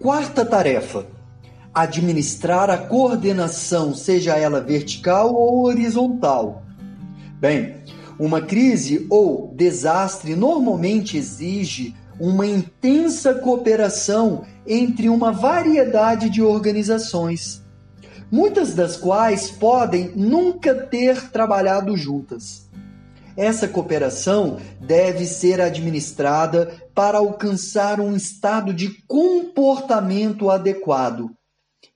Quarta 0.00 0.46
tarefa: 0.46 1.04
administrar 1.74 2.70
a 2.70 2.78
coordenação, 2.78 3.94
seja 3.94 4.34
ela 4.34 4.58
vertical 4.58 5.34
ou 5.34 5.66
horizontal. 5.66 6.62
Bem, 7.38 7.76
uma 8.18 8.40
crise 8.40 9.06
ou 9.10 9.52
desastre 9.54 10.34
normalmente 10.34 11.18
exige 11.18 11.94
uma 12.18 12.46
intensa 12.46 13.34
cooperação 13.34 14.46
entre 14.66 15.10
uma 15.10 15.32
variedade 15.32 16.30
de 16.30 16.40
organizações, 16.40 17.62
muitas 18.32 18.72
das 18.72 18.96
quais 18.96 19.50
podem 19.50 20.12
nunca 20.16 20.74
ter 20.74 21.30
trabalhado 21.30 21.94
juntas. 21.94 22.69
Essa 23.40 23.66
cooperação 23.66 24.58
deve 24.78 25.24
ser 25.24 25.62
administrada 25.62 26.78
para 26.94 27.16
alcançar 27.16 27.98
um 27.98 28.14
estado 28.14 28.74
de 28.74 29.02
comportamento 29.06 30.50
adequado. 30.50 31.30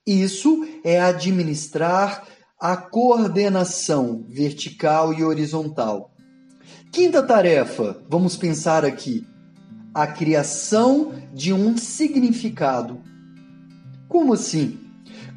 Isso 0.06 0.66
é 0.82 0.98
administrar 0.98 2.26
a 2.58 2.78
coordenação 2.78 4.24
vertical 4.26 5.12
e 5.12 5.22
horizontal. 5.22 6.14
Quinta 6.90 7.22
tarefa, 7.22 8.02
vamos 8.08 8.38
pensar 8.38 8.82
aqui: 8.82 9.26
a 9.92 10.06
criação 10.06 11.12
de 11.34 11.52
um 11.52 11.76
significado. 11.76 13.02
Como 14.08 14.32
assim? 14.32 14.80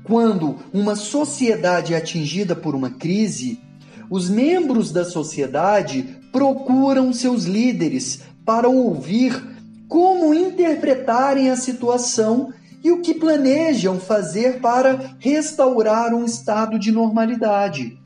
Quando 0.05 0.55
uma 0.71 0.95
sociedade 0.95 1.93
é 1.93 1.97
atingida 1.97 2.55
por 2.55 2.75
uma 2.75 2.91
crise, 2.91 3.66
os 4.09 4.29
membros 4.29 4.91
da 4.91 5.03
sociedade 5.03 6.17
procuram 6.31 7.11
seus 7.11 7.43
líderes 7.43 8.21
para 8.45 8.69
ouvir 8.69 9.41
como 9.87 10.33
interpretarem 10.33 11.49
a 11.49 11.55
situação 11.55 12.53
e 12.83 12.91
o 12.91 13.01
que 13.01 13.13
planejam 13.13 13.99
fazer 13.99 14.59
para 14.59 15.15
restaurar 15.19 16.13
um 16.13 16.25
estado 16.25 16.77
de 16.77 16.91
normalidade. 16.91 17.97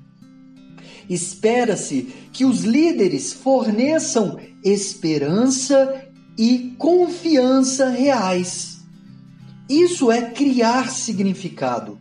Espera-se 1.09 2.13
que 2.31 2.45
os 2.45 2.63
líderes 2.63 3.33
forneçam 3.33 4.39
esperança 4.63 6.05
e 6.37 6.73
confiança 6.77 7.89
reais. 7.89 8.79
Isso 9.69 10.11
é 10.11 10.21
criar 10.21 10.89
significado. 10.89 11.99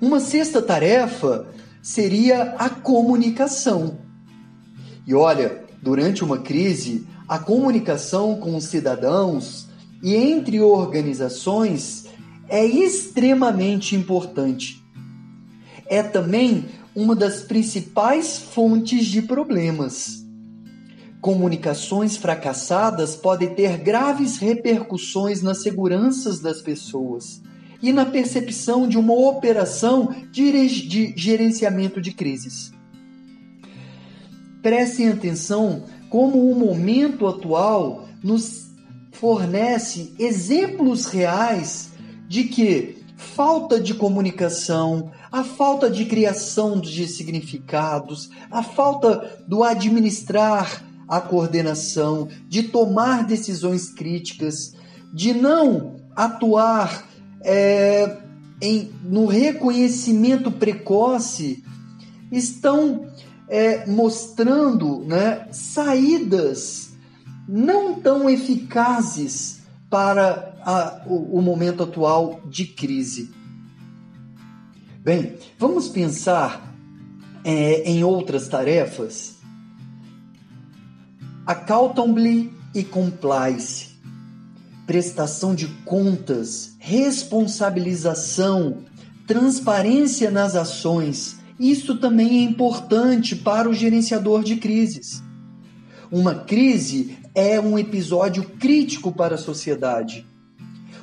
Uma 0.00 0.20
sexta 0.20 0.60
tarefa 0.60 1.46
seria 1.82 2.54
a 2.58 2.70
comunicação. 2.70 3.98
E 5.04 5.12
olha, 5.14 5.64
durante 5.82 6.22
uma 6.22 6.38
crise, 6.38 7.06
a 7.28 7.38
comunicação 7.40 8.36
com 8.36 8.56
os 8.56 8.64
cidadãos 8.64 9.66
e 10.00 10.14
entre 10.14 10.60
organizações 10.60 12.04
é 12.48 12.64
extremamente 12.64 13.96
importante. 13.96 14.80
É 15.86 16.02
também 16.02 16.66
uma 16.94 17.16
das 17.16 17.42
principais 17.42 18.38
fontes 18.38 19.06
de 19.06 19.20
problemas. 19.22 20.22
Comunicações 21.20 22.16
fracassadas 22.16 23.16
podem 23.16 23.54
ter 23.54 23.78
graves 23.78 24.38
repercussões 24.38 25.42
nas 25.42 25.62
seguranças 25.62 26.40
das 26.40 26.60
pessoas 26.62 27.42
e 27.82 27.92
na 27.92 28.06
percepção 28.06 28.88
de 28.88 28.96
uma 28.96 29.12
operação 29.12 30.14
de 30.30 31.14
gerenciamento 31.16 32.00
de 32.00 32.12
crises. 32.12 32.72
Prestem 34.62 35.08
atenção 35.08 35.84
como 36.08 36.50
o 36.50 36.54
momento 36.54 37.26
atual 37.26 38.08
nos 38.22 38.70
fornece 39.10 40.14
exemplos 40.18 41.06
reais 41.06 41.90
de 42.28 42.44
que 42.44 43.02
falta 43.16 43.80
de 43.80 43.94
comunicação, 43.94 45.10
a 45.30 45.42
falta 45.42 45.90
de 45.90 46.04
criação 46.04 46.80
de 46.80 47.06
significados, 47.08 48.30
a 48.50 48.62
falta 48.62 49.42
do 49.46 49.64
administrar 49.64 50.84
a 51.08 51.20
coordenação, 51.20 52.28
de 52.48 52.64
tomar 52.64 53.24
decisões 53.24 53.90
críticas, 53.90 54.74
de 55.12 55.34
não 55.34 55.96
atuar 56.16 57.11
é, 57.44 58.18
em, 58.60 58.90
no 59.04 59.26
reconhecimento 59.26 60.50
precoce, 60.50 61.64
estão 62.30 63.06
é, 63.48 63.86
mostrando 63.86 65.04
né, 65.04 65.46
saídas 65.52 66.92
não 67.48 68.00
tão 68.00 68.30
eficazes 68.30 69.62
para 69.90 70.54
a, 70.64 71.02
o, 71.06 71.38
o 71.38 71.42
momento 71.42 71.82
atual 71.82 72.40
de 72.48 72.64
crise. 72.64 73.30
Bem, 75.00 75.36
vamos 75.58 75.88
pensar 75.88 76.72
é, 77.44 77.82
em 77.90 78.04
outras 78.04 78.48
tarefas. 78.48 79.38
Accountability 81.44 82.54
e 82.74 82.84
compliance, 82.84 83.91
prestação 84.92 85.54
de 85.54 85.68
contas, 85.86 86.76
responsabilização, 86.78 88.80
transparência 89.26 90.30
nas 90.30 90.54
ações. 90.54 91.38
Isso 91.58 91.96
também 91.96 92.40
é 92.40 92.42
importante 92.42 93.34
para 93.34 93.70
o 93.70 93.72
gerenciador 93.72 94.44
de 94.44 94.56
crises. 94.56 95.22
Uma 96.10 96.34
crise 96.34 97.16
é 97.34 97.58
um 97.58 97.78
episódio 97.78 98.44
crítico 98.44 99.10
para 99.10 99.36
a 99.36 99.38
sociedade. 99.38 100.26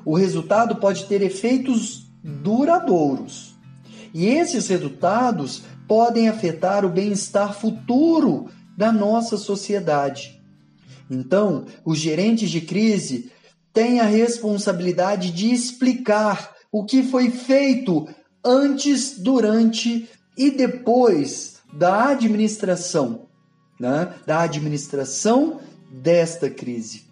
O 0.06 0.16
resultado 0.16 0.76
pode 0.76 1.06
ter 1.06 1.24
efeitos 1.24 2.12
duradouros 2.24 3.58
e 4.14 4.28
esses 4.28 4.68
resultados 4.68 5.64
podem 5.88 6.30
afetar 6.30 6.86
o 6.86 6.90
bem-estar 6.90 7.60
futuro 7.60 8.52
da 8.78 8.92
nossa 8.92 9.36
sociedade. 9.36 10.40
Então, 11.10 11.66
os 11.84 11.98
gerentes 11.98 12.52
de 12.52 12.62
crise 12.62 13.32
têm 13.80 14.02
a 14.02 14.04
responsabilidade 14.04 15.32
de 15.32 15.54
explicar 15.54 16.54
o 16.70 16.84
que 16.84 17.02
foi 17.02 17.32
feito 17.32 18.10
antes, 18.44 19.18
durante 19.18 20.10
e 20.38 20.52
depois 20.52 21.60
da 21.72 22.10
administração, 22.10 23.28
né? 23.80 24.14
da 24.28 24.42
administração 24.42 25.62
desta 25.90 26.50
crise. 26.50 27.06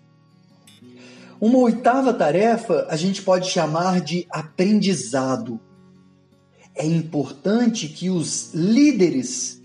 Uma 1.39 1.57
oitava 1.59 2.13
tarefa 2.13 2.85
a 2.89 2.97
gente 2.97 3.21
pode 3.21 3.49
chamar 3.49 4.01
de 4.01 4.27
aprendizado 4.29 5.57
é 6.75 6.85
importante 6.85 7.87
que 7.87 8.09
os 8.09 8.53
líderes 8.53 9.61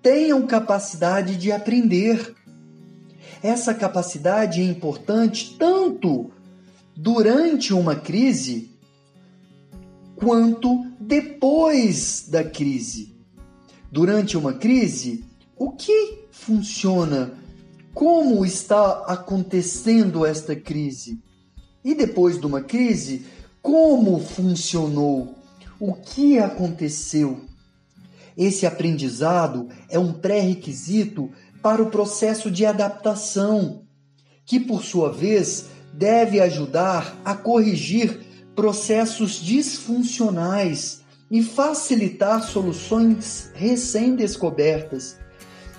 tenham 0.00 0.46
capacidade 0.46 1.36
de 1.36 1.50
aprender. 1.50 2.36
Essa 3.42 3.74
capacidade 3.74 4.60
é 4.60 4.64
importante 4.64 5.56
tanto 5.58 6.30
durante 6.96 7.74
uma 7.74 7.94
crise 7.94 8.70
quanto 10.16 10.86
depois 10.98 12.26
da 12.30 12.42
crise. 12.42 13.14
Durante 13.92 14.36
uma 14.36 14.54
crise, 14.54 15.24
o 15.56 15.72
que 15.72 16.26
funciona? 16.30 17.34
Como 17.92 18.44
está 18.44 19.04
acontecendo 19.06 20.24
esta 20.24 20.56
crise? 20.56 21.20
E 21.84 21.94
depois 21.94 22.40
de 22.40 22.46
uma 22.46 22.62
crise, 22.62 23.26
como 23.60 24.18
funcionou? 24.18 25.34
O 25.78 25.92
que 25.92 26.38
aconteceu? 26.38 27.42
Esse 28.36 28.66
aprendizado 28.66 29.68
é 29.88 29.98
um 29.98 30.12
pré-requisito 30.12 31.30
para 31.62 31.82
o 31.82 31.90
processo 31.90 32.50
de 32.50 32.64
adaptação, 32.64 33.82
que 34.44 34.60
por 34.60 34.82
sua 34.82 35.10
vez 35.10 35.66
deve 35.96 36.40
ajudar 36.40 37.16
a 37.24 37.34
corrigir 37.34 38.20
processos 38.54 39.40
disfuncionais 39.40 41.02
e 41.30 41.42
facilitar 41.42 42.42
soluções 42.42 43.50
recém-descobertas. 43.54 45.18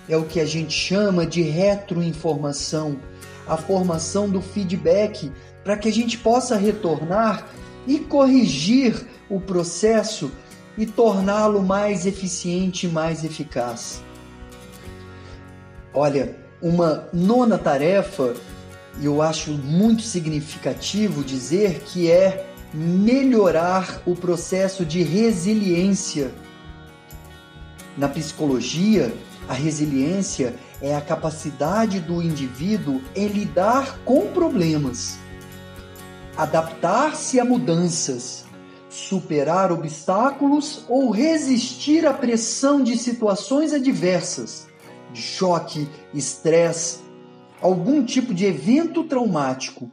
É 0.09 0.17
o 0.17 0.25
que 0.25 0.39
a 0.39 0.45
gente 0.45 0.73
chama 0.73 1.25
de 1.25 1.41
retroinformação, 1.41 2.99
a 3.47 3.57
formação 3.57 4.29
do 4.29 4.41
feedback 4.41 5.31
para 5.63 5.77
que 5.77 5.87
a 5.87 5.93
gente 5.93 6.17
possa 6.17 6.55
retornar 6.55 7.47
e 7.85 7.99
corrigir 7.99 9.07
o 9.29 9.39
processo 9.39 10.31
e 10.77 10.85
torná-lo 10.85 11.61
mais 11.61 12.05
eficiente 12.05 12.87
e 12.87 12.89
mais 12.89 13.23
eficaz. 13.23 14.01
Olha, 15.93 16.35
uma 16.61 17.07
nona 17.13 17.57
tarefa, 17.57 18.35
eu 19.05 19.21
acho 19.21 19.51
muito 19.51 20.01
significativo 20.01 21.23
dizer 21.23 21.81
que 21.81 22.09
é 22.09 22.51
melhorar 22.73 24.01
o 24.05 24.15
processo 24.15 24.85
de 24.85 25.01
resiliência. 25.03 26.31
Na 27.97 28.07
psicologia, 28.07 29.13
a 29.47 29.53
resiliência 29.53 30.55
é 30.81 30.95
a 30.95 31.01
capacidade 31.01 31.99
do 31.99 32.21
indivíduo 32.21 33.01
em 33.15 33.27
lidar 33.27 33.99
com 34.03 34.27
problemas, 34.27 35.17
adaptar-se 36.35 37.39
a 37.39 37.45
mudanças, 37.45 38.45
superar 38.89 39.71
obstáculos 39.71 40.83
ou 40.87 41.09
resistir 41.09 42.05
à 42.05 42.13
pressão 42.13 42.83
de 42.83 42.97
situações 42.97 43.73
adversas, 43.73 44.67
de 45.13 45.21
choque, 45.21 45.87
estresse, 46.13 46.99
algum 47.61 48.03
tipo 48.03 48.33
de 48.33 48.45
evento 48.45 49.03
traumático. 49.03 49.89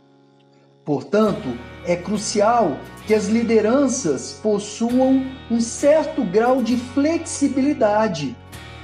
Portanto, 0.84 1.48
é 1.86 1.96
crucial 1.96 2.78
que 3.06 3.14
as 3.14 3.26
lideranças 3.26 4.38
possuam 4.42 5.24
um 5.50 5.60
certo 5.60 6.22
grau 6.24 6.62
de 6.62 6.76
flexibilidade 6.76 8.36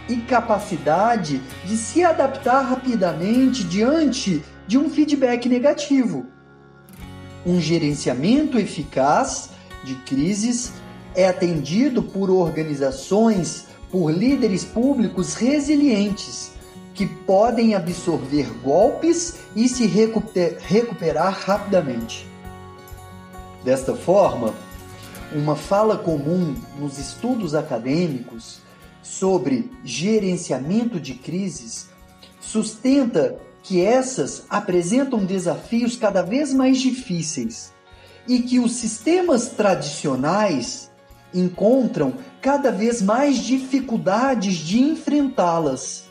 e 0.08 0.16
capacidade 0.16 1.40
de 1.64 1.76
se 1.76 2.02
adaptar 2.02 2.62
rapidamente 2.62 3.64
diante 3.64 4.42
de 4.66 4.78
um 4.78 4.88
feedback 4.88 5.48
negativo. 5.48 6.26
Um 7.44 7.60
gerenciamento 7.60 8.58
eficaz 8.58 9.50
de 9.84 9.94
crises 9.96 10.72
é 11.14 11.28
atendido 11.28 12.02
por 12.02 12.30
organizações, 12.30 13.66
por 13.90 14.10
líderes 14.10 14.64
públicos 14.64 15.34
resilientes 15.34 16.52
que 17.00 17.06
podem 17.06 17.74
absorver 17.74 18.52
golpes 18.62 19.36
e 19.56 19.66
se 19.66 19.86
recuperar 19.86 21.32
rapidamente. 21.32 22.26
Desta 23.64 23.96
forma, 23.96 24.52
uma 25.32 25.56
fala 25.56 25.96
comum 25.96 26.54
nos 26.78 26.98
estudos 26.98 27.54
acadêmicos 27.54 28.58
sobre 29.02 29.70
gerenciamento 29.82 31.00
de 31.00 31.14
crises 31.14 31.88
sustenta 32.38 33.38
que 33.62 33.82
essas 33.82 34.44
apresentam 34.50 35.24
desafios 35.24 35.96
cada 35.96 36.20
vez 36.20 36.52
mais 36.52 36.76
difíceis 36.76 37.72
e 38.28 38.40
que 38.40 38.58
os 38.58 38.72
sistemas 38.72 39.48
tradicionais 39.48 40.90
encontram 41.32 42.12
cada 42.42 42.70
vez 42.70 43.00
mais 43.00 43.38
dificuldades 43.38 44.56
de 44.56 44.82
enfrentá-las. 44.82 46.09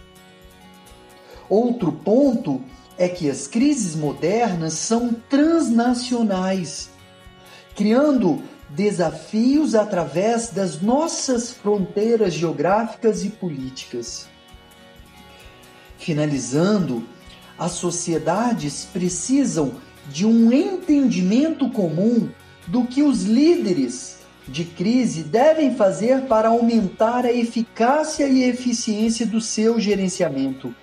Outro 1.50 1.92
ponto 1.92 2.62
é 2.98 3.10
que 3.10 3.30
as 3.30 3.48
crises 3.48 3.96
modernas 3.96 4.74
são 4.74 5.14
transnacionais, 5.30 6.90
criando 7.76 8.44
desafios 8.70 9.74
através 9.74 10.50
das 10.50 10.82
nossas 10.82 11.52
fronteiras 11.52 12.34
geográficas 12.34 13.24
e 13.24 13.30
políticas. 13.30 14.28
Finalizando, 15.98 17.04
as 17.58 17.72
sociedades 17.72 18.86
precisam 18.86 19.74
de 20.12 20.26
um 20.26 20.52
entendimento 20.52 21.70
comum 21.72 22.30
do 22.68 22.86
que 22.86 23.02
os 23.02 23.24
líderes 23.24 24.20
de 24.48 24.64
crise 24.64 25.24
devem 25.24 25.76
fazer 25.76 26.22
para 26.24 26.50
aumentar 26.50 27.26
a 27.26 27.32
eficácia 27.32 28.28
e 28.28 28.44
eficiência 28.44 29.26
do 29.26 29.42
seu 29.42 29.80
gerenciamento. 29.80 30.74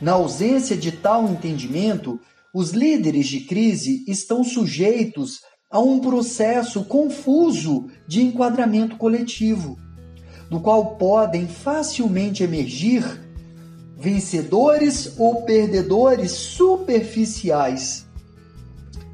Na 0.00 0.12
ausência 0.12 0.76
de 0.76 0.92
tal 0.92 1.28
entendimento, 1.28 2.20
os 2.54 2.70
líderes 2.70 3.26
de 3.26 3.40
crise 3.40 4.04
estão 4.06 4.44
sujeitos 4.44 5.40
a 5.70 5.80
um 5.80 5.98
processo 5.98 6.84
confuso 6.84 7.88
de 8.06 8.22
enquadramento 8.22 8.96
coletivo, 8.96 9.78
do 10.50 10.60
qual 10.60 10.96
podem 10.96 11.46
facilmente 11.48 12.42
emergir 12.42 13.04
vencedores 13.96 15.14
ou 15.18 15.42
perdedores 15.42 16.30
superficiais. 16.32 18.06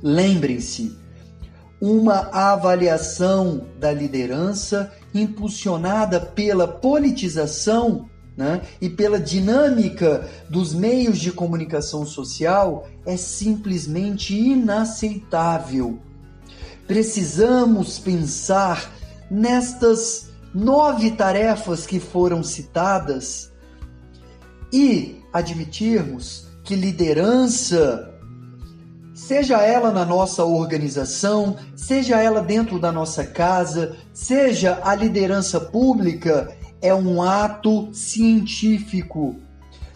Lembrem-se, 0.03 0.97
uma 1.81 2.29
avaliação 2.33 3.67
da 3.79 3.93
liderança 3.93 4.93
impulsionada 5.15 6.21
pela 6.21 6.67
politização 6.67 8.09
né, 8.37 8.63
e 8.81 8.89
pela 8.89 9.21
dinâmica 9.21 10.29
dos 10.49 10.73
meios 10.73 11.19
de 11.19 11.31
comunicação 11.33 12.07
social 12.07 12.89
é 13.05 13.17
simplesmente 13.17 14.35
inaceitável. 14.35 15.99
Precisamos 16.87 17.99
pensar 17.99 18.91
nestas 19.31 20.31
nove 20.55 21.13
tarefas 21.13 21.87
que 21.87 22.01
foram 22.01 22.43
citadas 22.43 23.51
e 24.73 25.21
admitirmos 25.33 26.47
que 26.65 26.75
liderança 26.75 28.09
seja 29.15 29.63
ela 29.63 29.91
na 29.91 30.05
nossa 30.05 30.45
organização, 30.45 31.57
seja 31.77 32.21
ela 32.21 32.43
dentro 32.43 32.79
da 32.79 32.91
nossa 32.91 33.25
casa, 33.25 33.97
seja 34.13 34.81
a 34.83 34.95
liderança 34.95 35.61
pública, 35.61 36.55
é 36.83 36.93
um 36.93 37.23
ato 37.23 37.95
científico. 37.95 39.37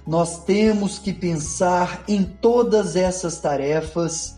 Nós 0.06 0.44
temos 0.44 0.98
que 0.98 1.12
pensar 1.12 2.04
em 2.06 2.22
todas 2.22 2.94
essas 2.94 3.40
tarefas, 3.40 4.36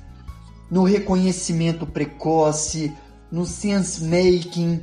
no 0.71 0.83
reconhecimento 0.83 1.87
precoce, 1.87 2.93
no 3.31 3.45
sense 3.45 4.03
making, 4.03 4.83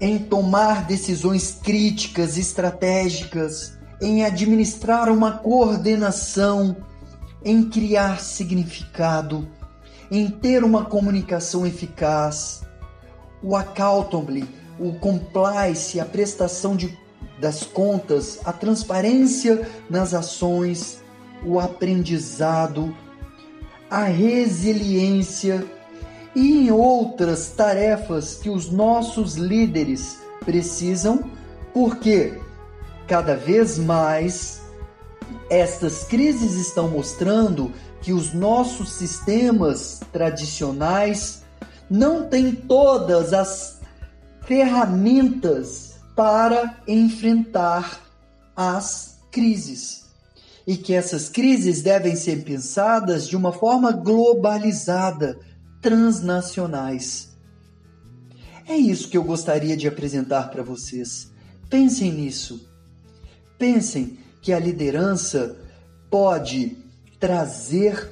em 0.00 0.18
tomar 0.18 0.86
decisões 0.86 1.58
críticas, 1.62 2.36
estratégicas, 2.36 3.76
em 4.00 4.24
administrar 4.24 5.10
uma 5.10 5.32
coordenação 5.32 6.76
em 7.44 7.68
criar 7.68 8.20
significado, 8.20 9.48
em 10.10 10.28
ter 10.28 10.62
uma 10.62 10.84
comunicação 10.84 11.66
eficaz. 11.66 12.62
O 13.42 13.56
accountability, 13.56 14.61
o 14.78 14.92
compliance, 14.94 16.00
a 16.00 16.04
prestação 16.04 16.76
de, 16.76 16.96
das 17.40 17.64
contas, 17.64 18.40
a 18.44 18.52
transparência 18.52 19.68
nas 19.88 20.14
ações, 20.14 21.02
o 21.44 21.58
aprendizado, 21.58 22.94
a 23.90 24.04
resiliência 24.04 25.64
e 26.34 26.66
em 26.66 26.70
outras 26.70 27.48
tarefas 27.48 28.36
que 28.36 28.48
os 28.48 28.70
nossos 28.70 29.34
líderes 29.34 30.18
precisam, 30.44 31.30
porque 31.74 32.40
cada 33.06 33.36
vez 33.36 33.78
mais 33.78 34.62
estas 35.50 36.04
crises 36.04 36.54
estão 36.54 36.88
mostrando 36.88 37.70
que 38.00 38.12
os 38.12 38.32
nossos 38.32 38.92
sistemas 38.92 40.00
tradicionais 40.12 41.42
não 41.88 42.28
têm 42.28 42.52
todas 42.52 43.32
as 43.32 43.81
ferramentas 44.44 45.96
para 46.14 46.82
enfrentar 46.86 48.00
as 48.56 49.18
crises. 49.30 50.02
E 50.66 50.76
que 50.76 50.94
essas 50.94 51.28
crises 51.28 51.82
devem 51.82 52.14
ser 52.14 52.44
pensadas 52.44 53.26
de 53.26 53.36
uma 53.36 53.52
forma 53.52 53.90
globalizada, 53.90 55.38
transnacionais. 55.80 57.32
É 58.66 58.76
isso 58.76 59.08
que 59.08 59.16
eu 59.16 59.24
gostaria 59.24 59.76
de 59.76 59.88
apresentar 59.88 60.50
para 60.50 60.62
vocês. 60.62 61.32
Pensem 61.68 62.12
nisso. 62.12 62.70
Pensem 63.58 64.18
que 64.40 64.52
a 64.52 64.58
liderança 64.58 65.56
pode 66.08 66.76
trazer 67.18 68.10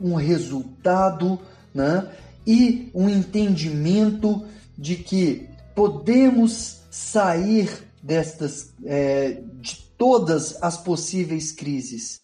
um 0.00 0.14
resultado 0.14 1.38
né, 1.74 2.08
e 2.46 2.90
um 2.94 3.08
entendimento 3.08 4.44
de 4.76 4.96
que 4.96 5.48
podemos 5.78 6.80
sair 6.90 7.70
destas, 8.02 8.72
é, 8.84 9.40
de 9.60 9.76
todas 9.96 10.60
as 10.60 10.76
possíveis 10.76 11.52
crises 11.52 12.20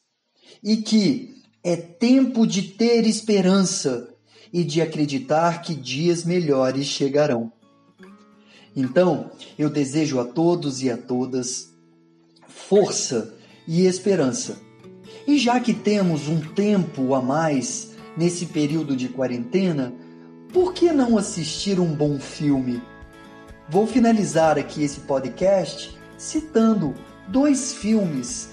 e 0.60 0.78
que 0.78 1.40
é 1.62 1.76
tempo 1.76 2.48
de 2.48 2.62
ter 2.62 3.06
esperança 3.06 4.12
e 4.52 4.64
de 4.64 4.82
acreditar 4.82 5.62
que 5.62 5.72
dias 5.72 6.24
melhores 6.24 6.86
chegarão. 6.86 7.52
Então, 8.74 9.30
eu 9.56 9.70
desejo 9.70 10.18
a 10.18 10.24
todos 10.24 10.82
e 10.82 10.90
a 10.90 10.96
todas 10.96 11.72
força 12.48 13.36
e 13.68 13.86
esperança. 13.86 14.58
E 15.28 15.38
já 15.38 15.60
que 15.60 15.72
temos 15.72 16.26
um 16.26 16.40
tempo 16.40 17.14
a 17.14 17.22
mais 17.22 17.92
nesse 18.16 18.46
período 18.46 18.96
de 18.96 19.08
quarentena, 19.08 19.94
por 20.52 20.74
que 20.74 20.90
não 20.90 21.16
assistir 21.16 21.78
um 21.78 21.94
bom 21.94 22.18
filme? 22.18 22.82
Vou 23.68 23.87
finalizar 23.87 24.59
aqui 24.59 24.83
esse 24.83 25.00
podcast 25.00 25.98
citando 26.18 26.94
dois 27.29 27.72
filmes 27.72 28.50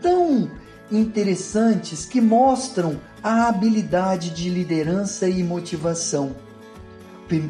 tão 0.00 0.50
interessantes 0.90 2.06
que 2.06 2.20
mostram 2.20 3.00
a 3.22 3.48
habilidade 3.48 4.30
de 4.30 4.48
liderança 4.48 5.28
e 5.28 5.42
motivação. 5.42 6.36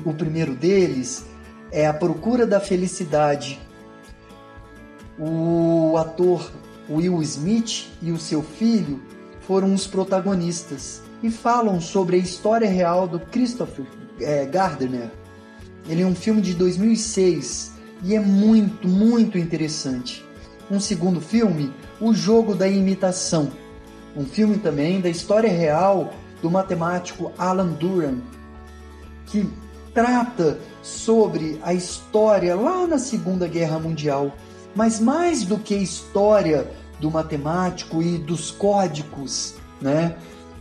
O 0.06 0.14
primeiro 0.14 0.54
deles 0.54 1.26
é 1.70 1.86
A 1.86 1.92
Procura 1.92 2.46
da 2.46 2.60
Felicidade. 2.60 3.60
O 5.18 5.96
ator 5.98 6.50
Will 6.88 7.20
Smith 7.22 7.88
e 8.00 8.10
o 8.10 8.18
seu 8.18 8.42
filho 8.42 9.02
foram 9.42 9.74
os 9.74 9.86
protagonistas 9.86 11.02
e 11.22 11.30
falam 11.30 11.78
sobre 11.78 12.16
a 12.16 12.18
história 12.18 12.68
real 12.68 13.06
do 13.06 13.20
Christopher 13.20 13.84
é, 14.18 14.46
Gardner. 14.46 15.10
Ele 15.88 16.02
é 16.02 16.06
um 16.06 16.14
filme 16.14 16.40
de 16.40 16.54
2006 16.54 17.72
e 18.02 18.14
é 18.14 18.20
muito, 18.20 18.88
muito 18.88 19.38
interessante. 19.38 20.24
Um 20.70 20.80
segundo 20.80 21.20
filme, 21.20 21.72
O 22.00 22.12
Jogo 22.12 22.54
da 22.54 22.68
Imitação. 22.68 23.50
Um 24.16 24.24
filme 24.24 24.58
também 24.58 25.00
da 25.00 25.08
história 25.08 25.50
real 25.50 26.12
do 26.42 26.50
matemático 26.50 27.32
Alan 27.38 27.68
Duran, 27.68 28.18
que 29.26 29.48
trata 29.94 30.58
sobre 30.82 31.60
a 31.62 31.72
história 31.72 32.54
lá 32.54 32.86
na 32.86 32.98
Segunda 32.98 33.46
Guerra 33.46 33.78
Mundial. 33.78 34.34
Mas 34.74 35.00
mais 35.00 35.44
do 35.44 35.56
que 35.56 35.74
história 35.74 36.70
do 37.00 37.10
matemático 37.10 38.02
e 38.02 38.18
dos 38.18 38.50
códigos, 38.50 39.54
né? 39.80 40.16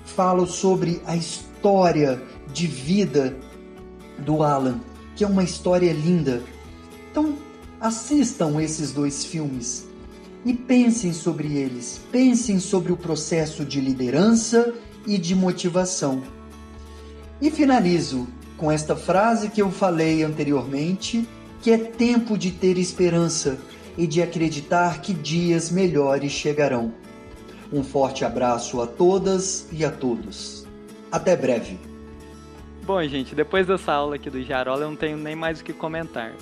Falo 0.05 0.45
sobre 0.45 1.01
a 1.05 1.15
história 1.15 2.21
de 2.53 2.67
vida 2.67 3.35
do 4.19 4.43
Alan, 4.43 4.79
que 5.15 5.23
é 5.23 5.27
uma 5.27 5.43
história 5.43 5.91
linda. 5.93 6.43
Então, 7.11 7.35
assistam 7.79 8.61
esses 8.61 8.91
dois 8.91 9.23
filmes 9.25 9.85
e 10.45 10.53
pensem 10.53 11.13
sobre 11.13 11.57
eles. 11.57 11.99
Pensem 12.11 12.59
sobre 12.59 12.91
o 12.91 12.97
processo 12.97 13.65
de 13.65 13.79
liderança 13.79 14.73
e 15.07 15.17
de 15.17 15.33
motivação. 15.33 16.21
E 17.41 17.49
finalizo 17.49 18.27
com 18.57 18.71
esta 18.71 18.95
frase 18.95 19.49
que 19.49 19.61
eu 19.61 19.71
falei 19.71 20.23
anteriormente, 20.23 21.27
que 21.61 21.71
é 21.71 21.77
tempo 21.77 22.37
de 22.37 22.51
ter 22.51 22.77
esperança 22.77 23.57
e 23.97 24.05
de 24.05 24.21
acreditar 24.21 25.01
que 25.01 25.13
dias 25.13 25.69
melhores 25.69 26.31
chegarão. 26.31 26.93
Um 27.71 27.83
forte 27.83 28.23
abraço 28.23 28.81
a 28.81 28.87
todas 28.87 29.67
e 29.71 29.83
a 29.83 29.91
todos. 29.91 30.65
Até 31.11 31.35
breve. 31.35 31.94
Bom, 32.85 33.01
gente, 33.07 33.33
depois 33.33 33.65
dessa 33.65 33.91
aula 33.91 34.15
aqui 34.15 34.29
do 34.29 34.43
Jarola, 34.43 34.83
eu 34.83 34.89
não 34.89 34.95
tenho 34.95 35.17
nem 35.17 35.35
mais 35.35 35.59
o 35.59 35.63
que 35.63 35.73
comentar. 35.73 36.33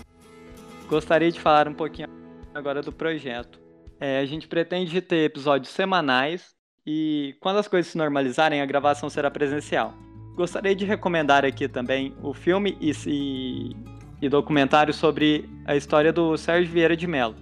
Gostaria 0.90 1.32
de 1.32 1.40
falar 1.40 1.70
um 1.70 1.74
pouquinho 1.74 2.10
agora 2.54 2.82
do 2.82 2.92
projeto. 2.92 3.62
É, 3.98 4.20
a 4.20 4.26
gente 4.26 4.46
pretende 4.46 5.00
ter 5.00 5.24
episódios 5.24 5.70
semanais 5.70 6.54
e 6.86 7.34
quando 7.40 7.60
as 7.60 7.68
coisas 7.70 7.90
se 7.90 7.98
normalizarem, 7.98 8.60
a 8.60 8.66
gravação 8.66 9.10
será 9.10 9.32
presencial. 9.32 9.94
Gostaria 10.36 10.76
de 10.76 10.84
recomendar 10.84 11.46
aqui 11.46 11.66
também 11.70 12.14
o 12.22 12.34
filme 12.34 12.78
e, 12.82 12.92
e, 13.08 13.76
e 14.22 14.28
documentário 14.28 14.94
sobre 14.94 15.50
a 15.66 15.78
história 15.78 16.12
do 16.12 16.36
Sérgio 16.36 16.74
Vieira 16.74 16.98
de 16.98 17.08
Mello. 17.08 17.36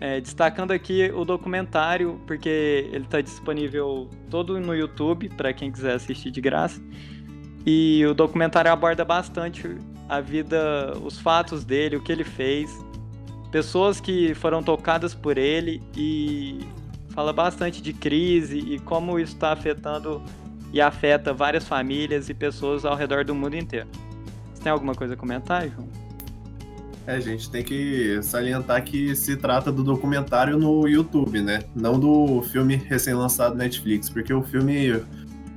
É, 0.00 0.20
destacando 0.20 0.70
aqui 0.70 1.10
o 1.12 1.24
documentário, 1.24 2.20
porque 2.24 2.88
ele 2.92 3.04
está 3.04 3.20
disponível 3.20 4.08
todo 4.30 4.60
no 4.60 4.76
YouTube 4.76 5.28
para 5.30 5.52
quem 5.52 5.72
quiser 5.72 5.94
assistir 5.94 6.30
de 6.30 6.40
graça. 6.40 6.80
E 7.72 8.04
o 8.04 8.12
documentário 8.12 8.68
aborda 8.68 9.04
bastante 9.04 9.76
a 10.08 10.20
vida, 10.20 10.92
os 11.04 11.20
fatos 11.20 11.64
dele, 11.64 11.94
o 11.94 12.02
que 12.02 12.10
ele 12.10 12.24
fez, 12.24 12.68
pessoas 13.52 14.00
que 14.00 14.34
foram 14.34 14.60
tocadas 14.60 15.14
por 15.14 15.38
ele 15.38 15.80
e 15.96 16.66
fala 17.10 17.32
bastante 17.32 17.80
de 17.80 17.92
crise 17.92 18.58
e 18.58 18.80
como 18.80 19.20
isso 19.20 19.34
está 19.34 19.52
afetando 19.52 20.20
e 20.72 20.80
afeta 20.80 21.32
várias 21.32 21.64
famílias 21.64 22.28
e 22.28 22.34
pessoas 22.34 22.84
ao 22.84 22.96
redor 22.96 23.24
do 23.24 23.36
mundo 23.36 23.54
inteiro. 23.54 23.86
Você 24.52 24.64
tem 24.64 24.72
alguma 24.72 24.96
coisa 24.96 25.14
a 25.14 25.16
comentar, 25.16 25.68
João? 25.68 25.88
É, 27.06 27.20
gente, 27.20 27.48
tem 27.50 27.62
que 27.62 28.20
salientar 28.20 28.82
que 28.82 29.14
se 29.14 29.36
trata 29.36 29.70
do 29.70 29.84
documentário 29.84 30.58
no 30.58 30.88
YouTube, 30.88 31.40
né? 31.40 31.62
Não 31.74 32.00
do 32.00 32.42
filme 32.42 32.74
recém-lançado 32.74 33.54
Netflix, 33.54 34.10
porque 34.10 34.34
o 34.34 34.42
filme 34.42 35.00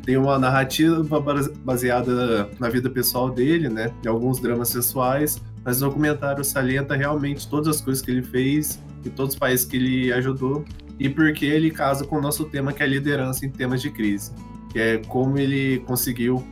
tem 0.04 0.18
uma 0.18 0.38
narrativa 0.38 1.04
baseada 1.64 2.50
na 2.60 2.70
vida 2.70 2.90
pessoal 2.90 3.30
dele, 3.30 3.70
né? 3.70 3.92
E 4.04 4.08
alguns 4.08 4.40
dramas 4.40 4.70
sexuais, 4.70 5.42
mas 5.64 5.82
o 5.82 5.86
documentário 5.86 6.44
salienta 6.44 6.96
realmente 6.96 7.48
todas 7.48 7.68
as 7.68 7.82
coisas 7.82 8.04
que 8.04 8.12
ele 8.12 8.22
fez 8.22 8.80
e 9.06 9.10
todos 9.10 9.34
os 9.34 9.40
países 9.40 9.66
que 9.66 9.78
ele 9.78 10.12
ajudou 10.12 10.66
e 11.00 11.10
porque 11.10 11.46
ele 11.46 11.72
casa 11.72 12.06
com 12.06 12.18
o 12.18 12.22
nosso 12.22 12.46
tema 12.46 12.74
que 12.74 12.84
é 12.84 12.88
liderança 12.88 13.46
em 13.46 13.50
temas 13.50 13.82
de 13.82 13.90
crise, 13.90 14.32
que 14.72 14.80
é 14.80 14.98
como 15.08 15.38
ele 15.38 15.80
conseguiu 15.80 16.46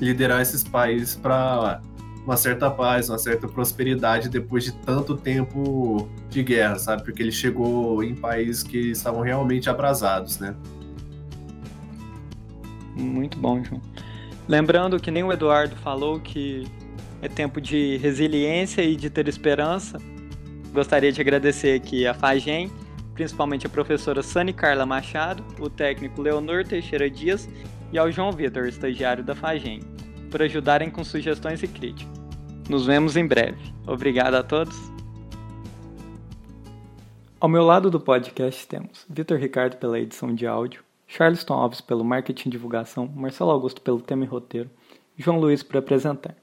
liderar 0.00 0.40
esses 0.40 0.62
países 0.62 1.14
para 1.14 1.80
uma 2.24 2.36
certa 2.36 2.70
paz, 2.70 3.08
uma 3.08 3.18
certa 3.18 3.48
prosperidade 3.48 4.28
depois 4.28 4.64
de 4.64 4.72
tanto 4.72 5.16
tempo 5.16 6.08
de 6.28 6.42
guerra, 6.42 6.78
sabe? 6.78 7.02
Porque 7.02 7.22
ele 7.22 7.32
chegou 7.32 8.02
em 8.02 8.14
países 8.14 8.62
que 8.62 8.90
estavam 8.90 9.22
realmente 9.22 9.70
abrasados, 9.70 10.38
né? 10.38 10.54
Muito 12.98 13.38
bom, 13.38 13.62
João. 13.62 13.80
Lembrando 14.48 14.98
que 14.98 15.10
nem 15.10 15.22
o 15.22 15.32
Eduardo 15.32 15.76
falou 15.76 16.18
que 16.18 16.66
é 17.20 17.28
tempo 17.28 17.60
de 17.60 17.96
resiliência 17.98 18.82
e 18.82 18.96
de 18.96 19.10
ter 19.10 19.28
esperança. 19.28 19.98
Gostaria 20.72 21.12
de 21.12 21.20
agradecer 21.20 21.76
aqui 21.76 22.06
a 22.06 22.14
Fagem, 22.14 22.70
principalmente 23.14 23.66
a 23.66 23.70
professora 23.70 24.22
Sani 24.22 24.52
Carla 24.52 24.86
Machado, 24.86 25.44
o 25.58 25.68
técnico 25.68 26.22
Leonor 26.22 26.64
Teixeira 26.64 27.10
Dias 27.10 27.48
e 27.92 27.98
ao 27.98 28.10
João 28.10 28.32
Vitor, 28.32 28.66
estagiário 28.66 29.24
da 29.24 29.34
Fagem, 29.34 29.80
por 30.30 30.42
ajudarem 30.42 30.90
com 30.90 31.02
sugestões 31.04 31.62
e 31.62 31.68
críticas. 31.68 32.18
Nos 32.68 32.86
vemos 32.86 33.16
em 33.16 33.26
breve. 33.26 33.58
Obrigado 33.86 34.34
a 34.34 34.42
todos. 34.42 34.76
Ao 37.40 37.48
meu 37.48 37.64
lado 37.64 37.90
do 37.90 38.00
podcast 38.00 38.66
temos 38.66 39.06
Vitor 39.08 39.38
Ricardo 39.38 39.76
pela 39.76 39.98
edição 39.98 40.34
de 40.34 40.46
áudio, 40.46 40.82
Charleston 41.08 41.54
Alves 41.54 41.80
pelo 41.80 42.04
marketing 42.04 42.48
e 42.48 42.52
divulgação, 42.52 43.10
Marcelo 43.16 43.50
Augusto 43.50 43.80
pelo 43.80 44.00
tema 44.00 44.24
e 44.24 44.28
roteiro, 44.28 44.70
João 45.16 45.40
Luiz 45.40 45.62
para 45.62 45.80
apresentar. 45.80 46.36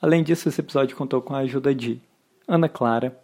Além 0.00 0.24
disso, 0.24 0.48
esse 0.48 0.60
episódio 0.60 0.96
contou 0.96 1.22
com 1.22 1.34
a 1.34 1.38
ajuda 1.38 1.74
de 1.74 2.00
Ana 2.48 2.68
Clara, 2.68 3.16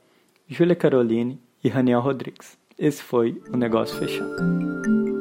Júlia 0.46 0.76
Caroline 0.76 1.40
e 1.64 1.68
Raniel 1.68 2.00
Rodrigues. 2.00 2.57
Esse 2.78 3.02
foi 3.02 3.42
o 3.52 3.57
Negócio 3.57 3.96
Fechado. 3.96 5.12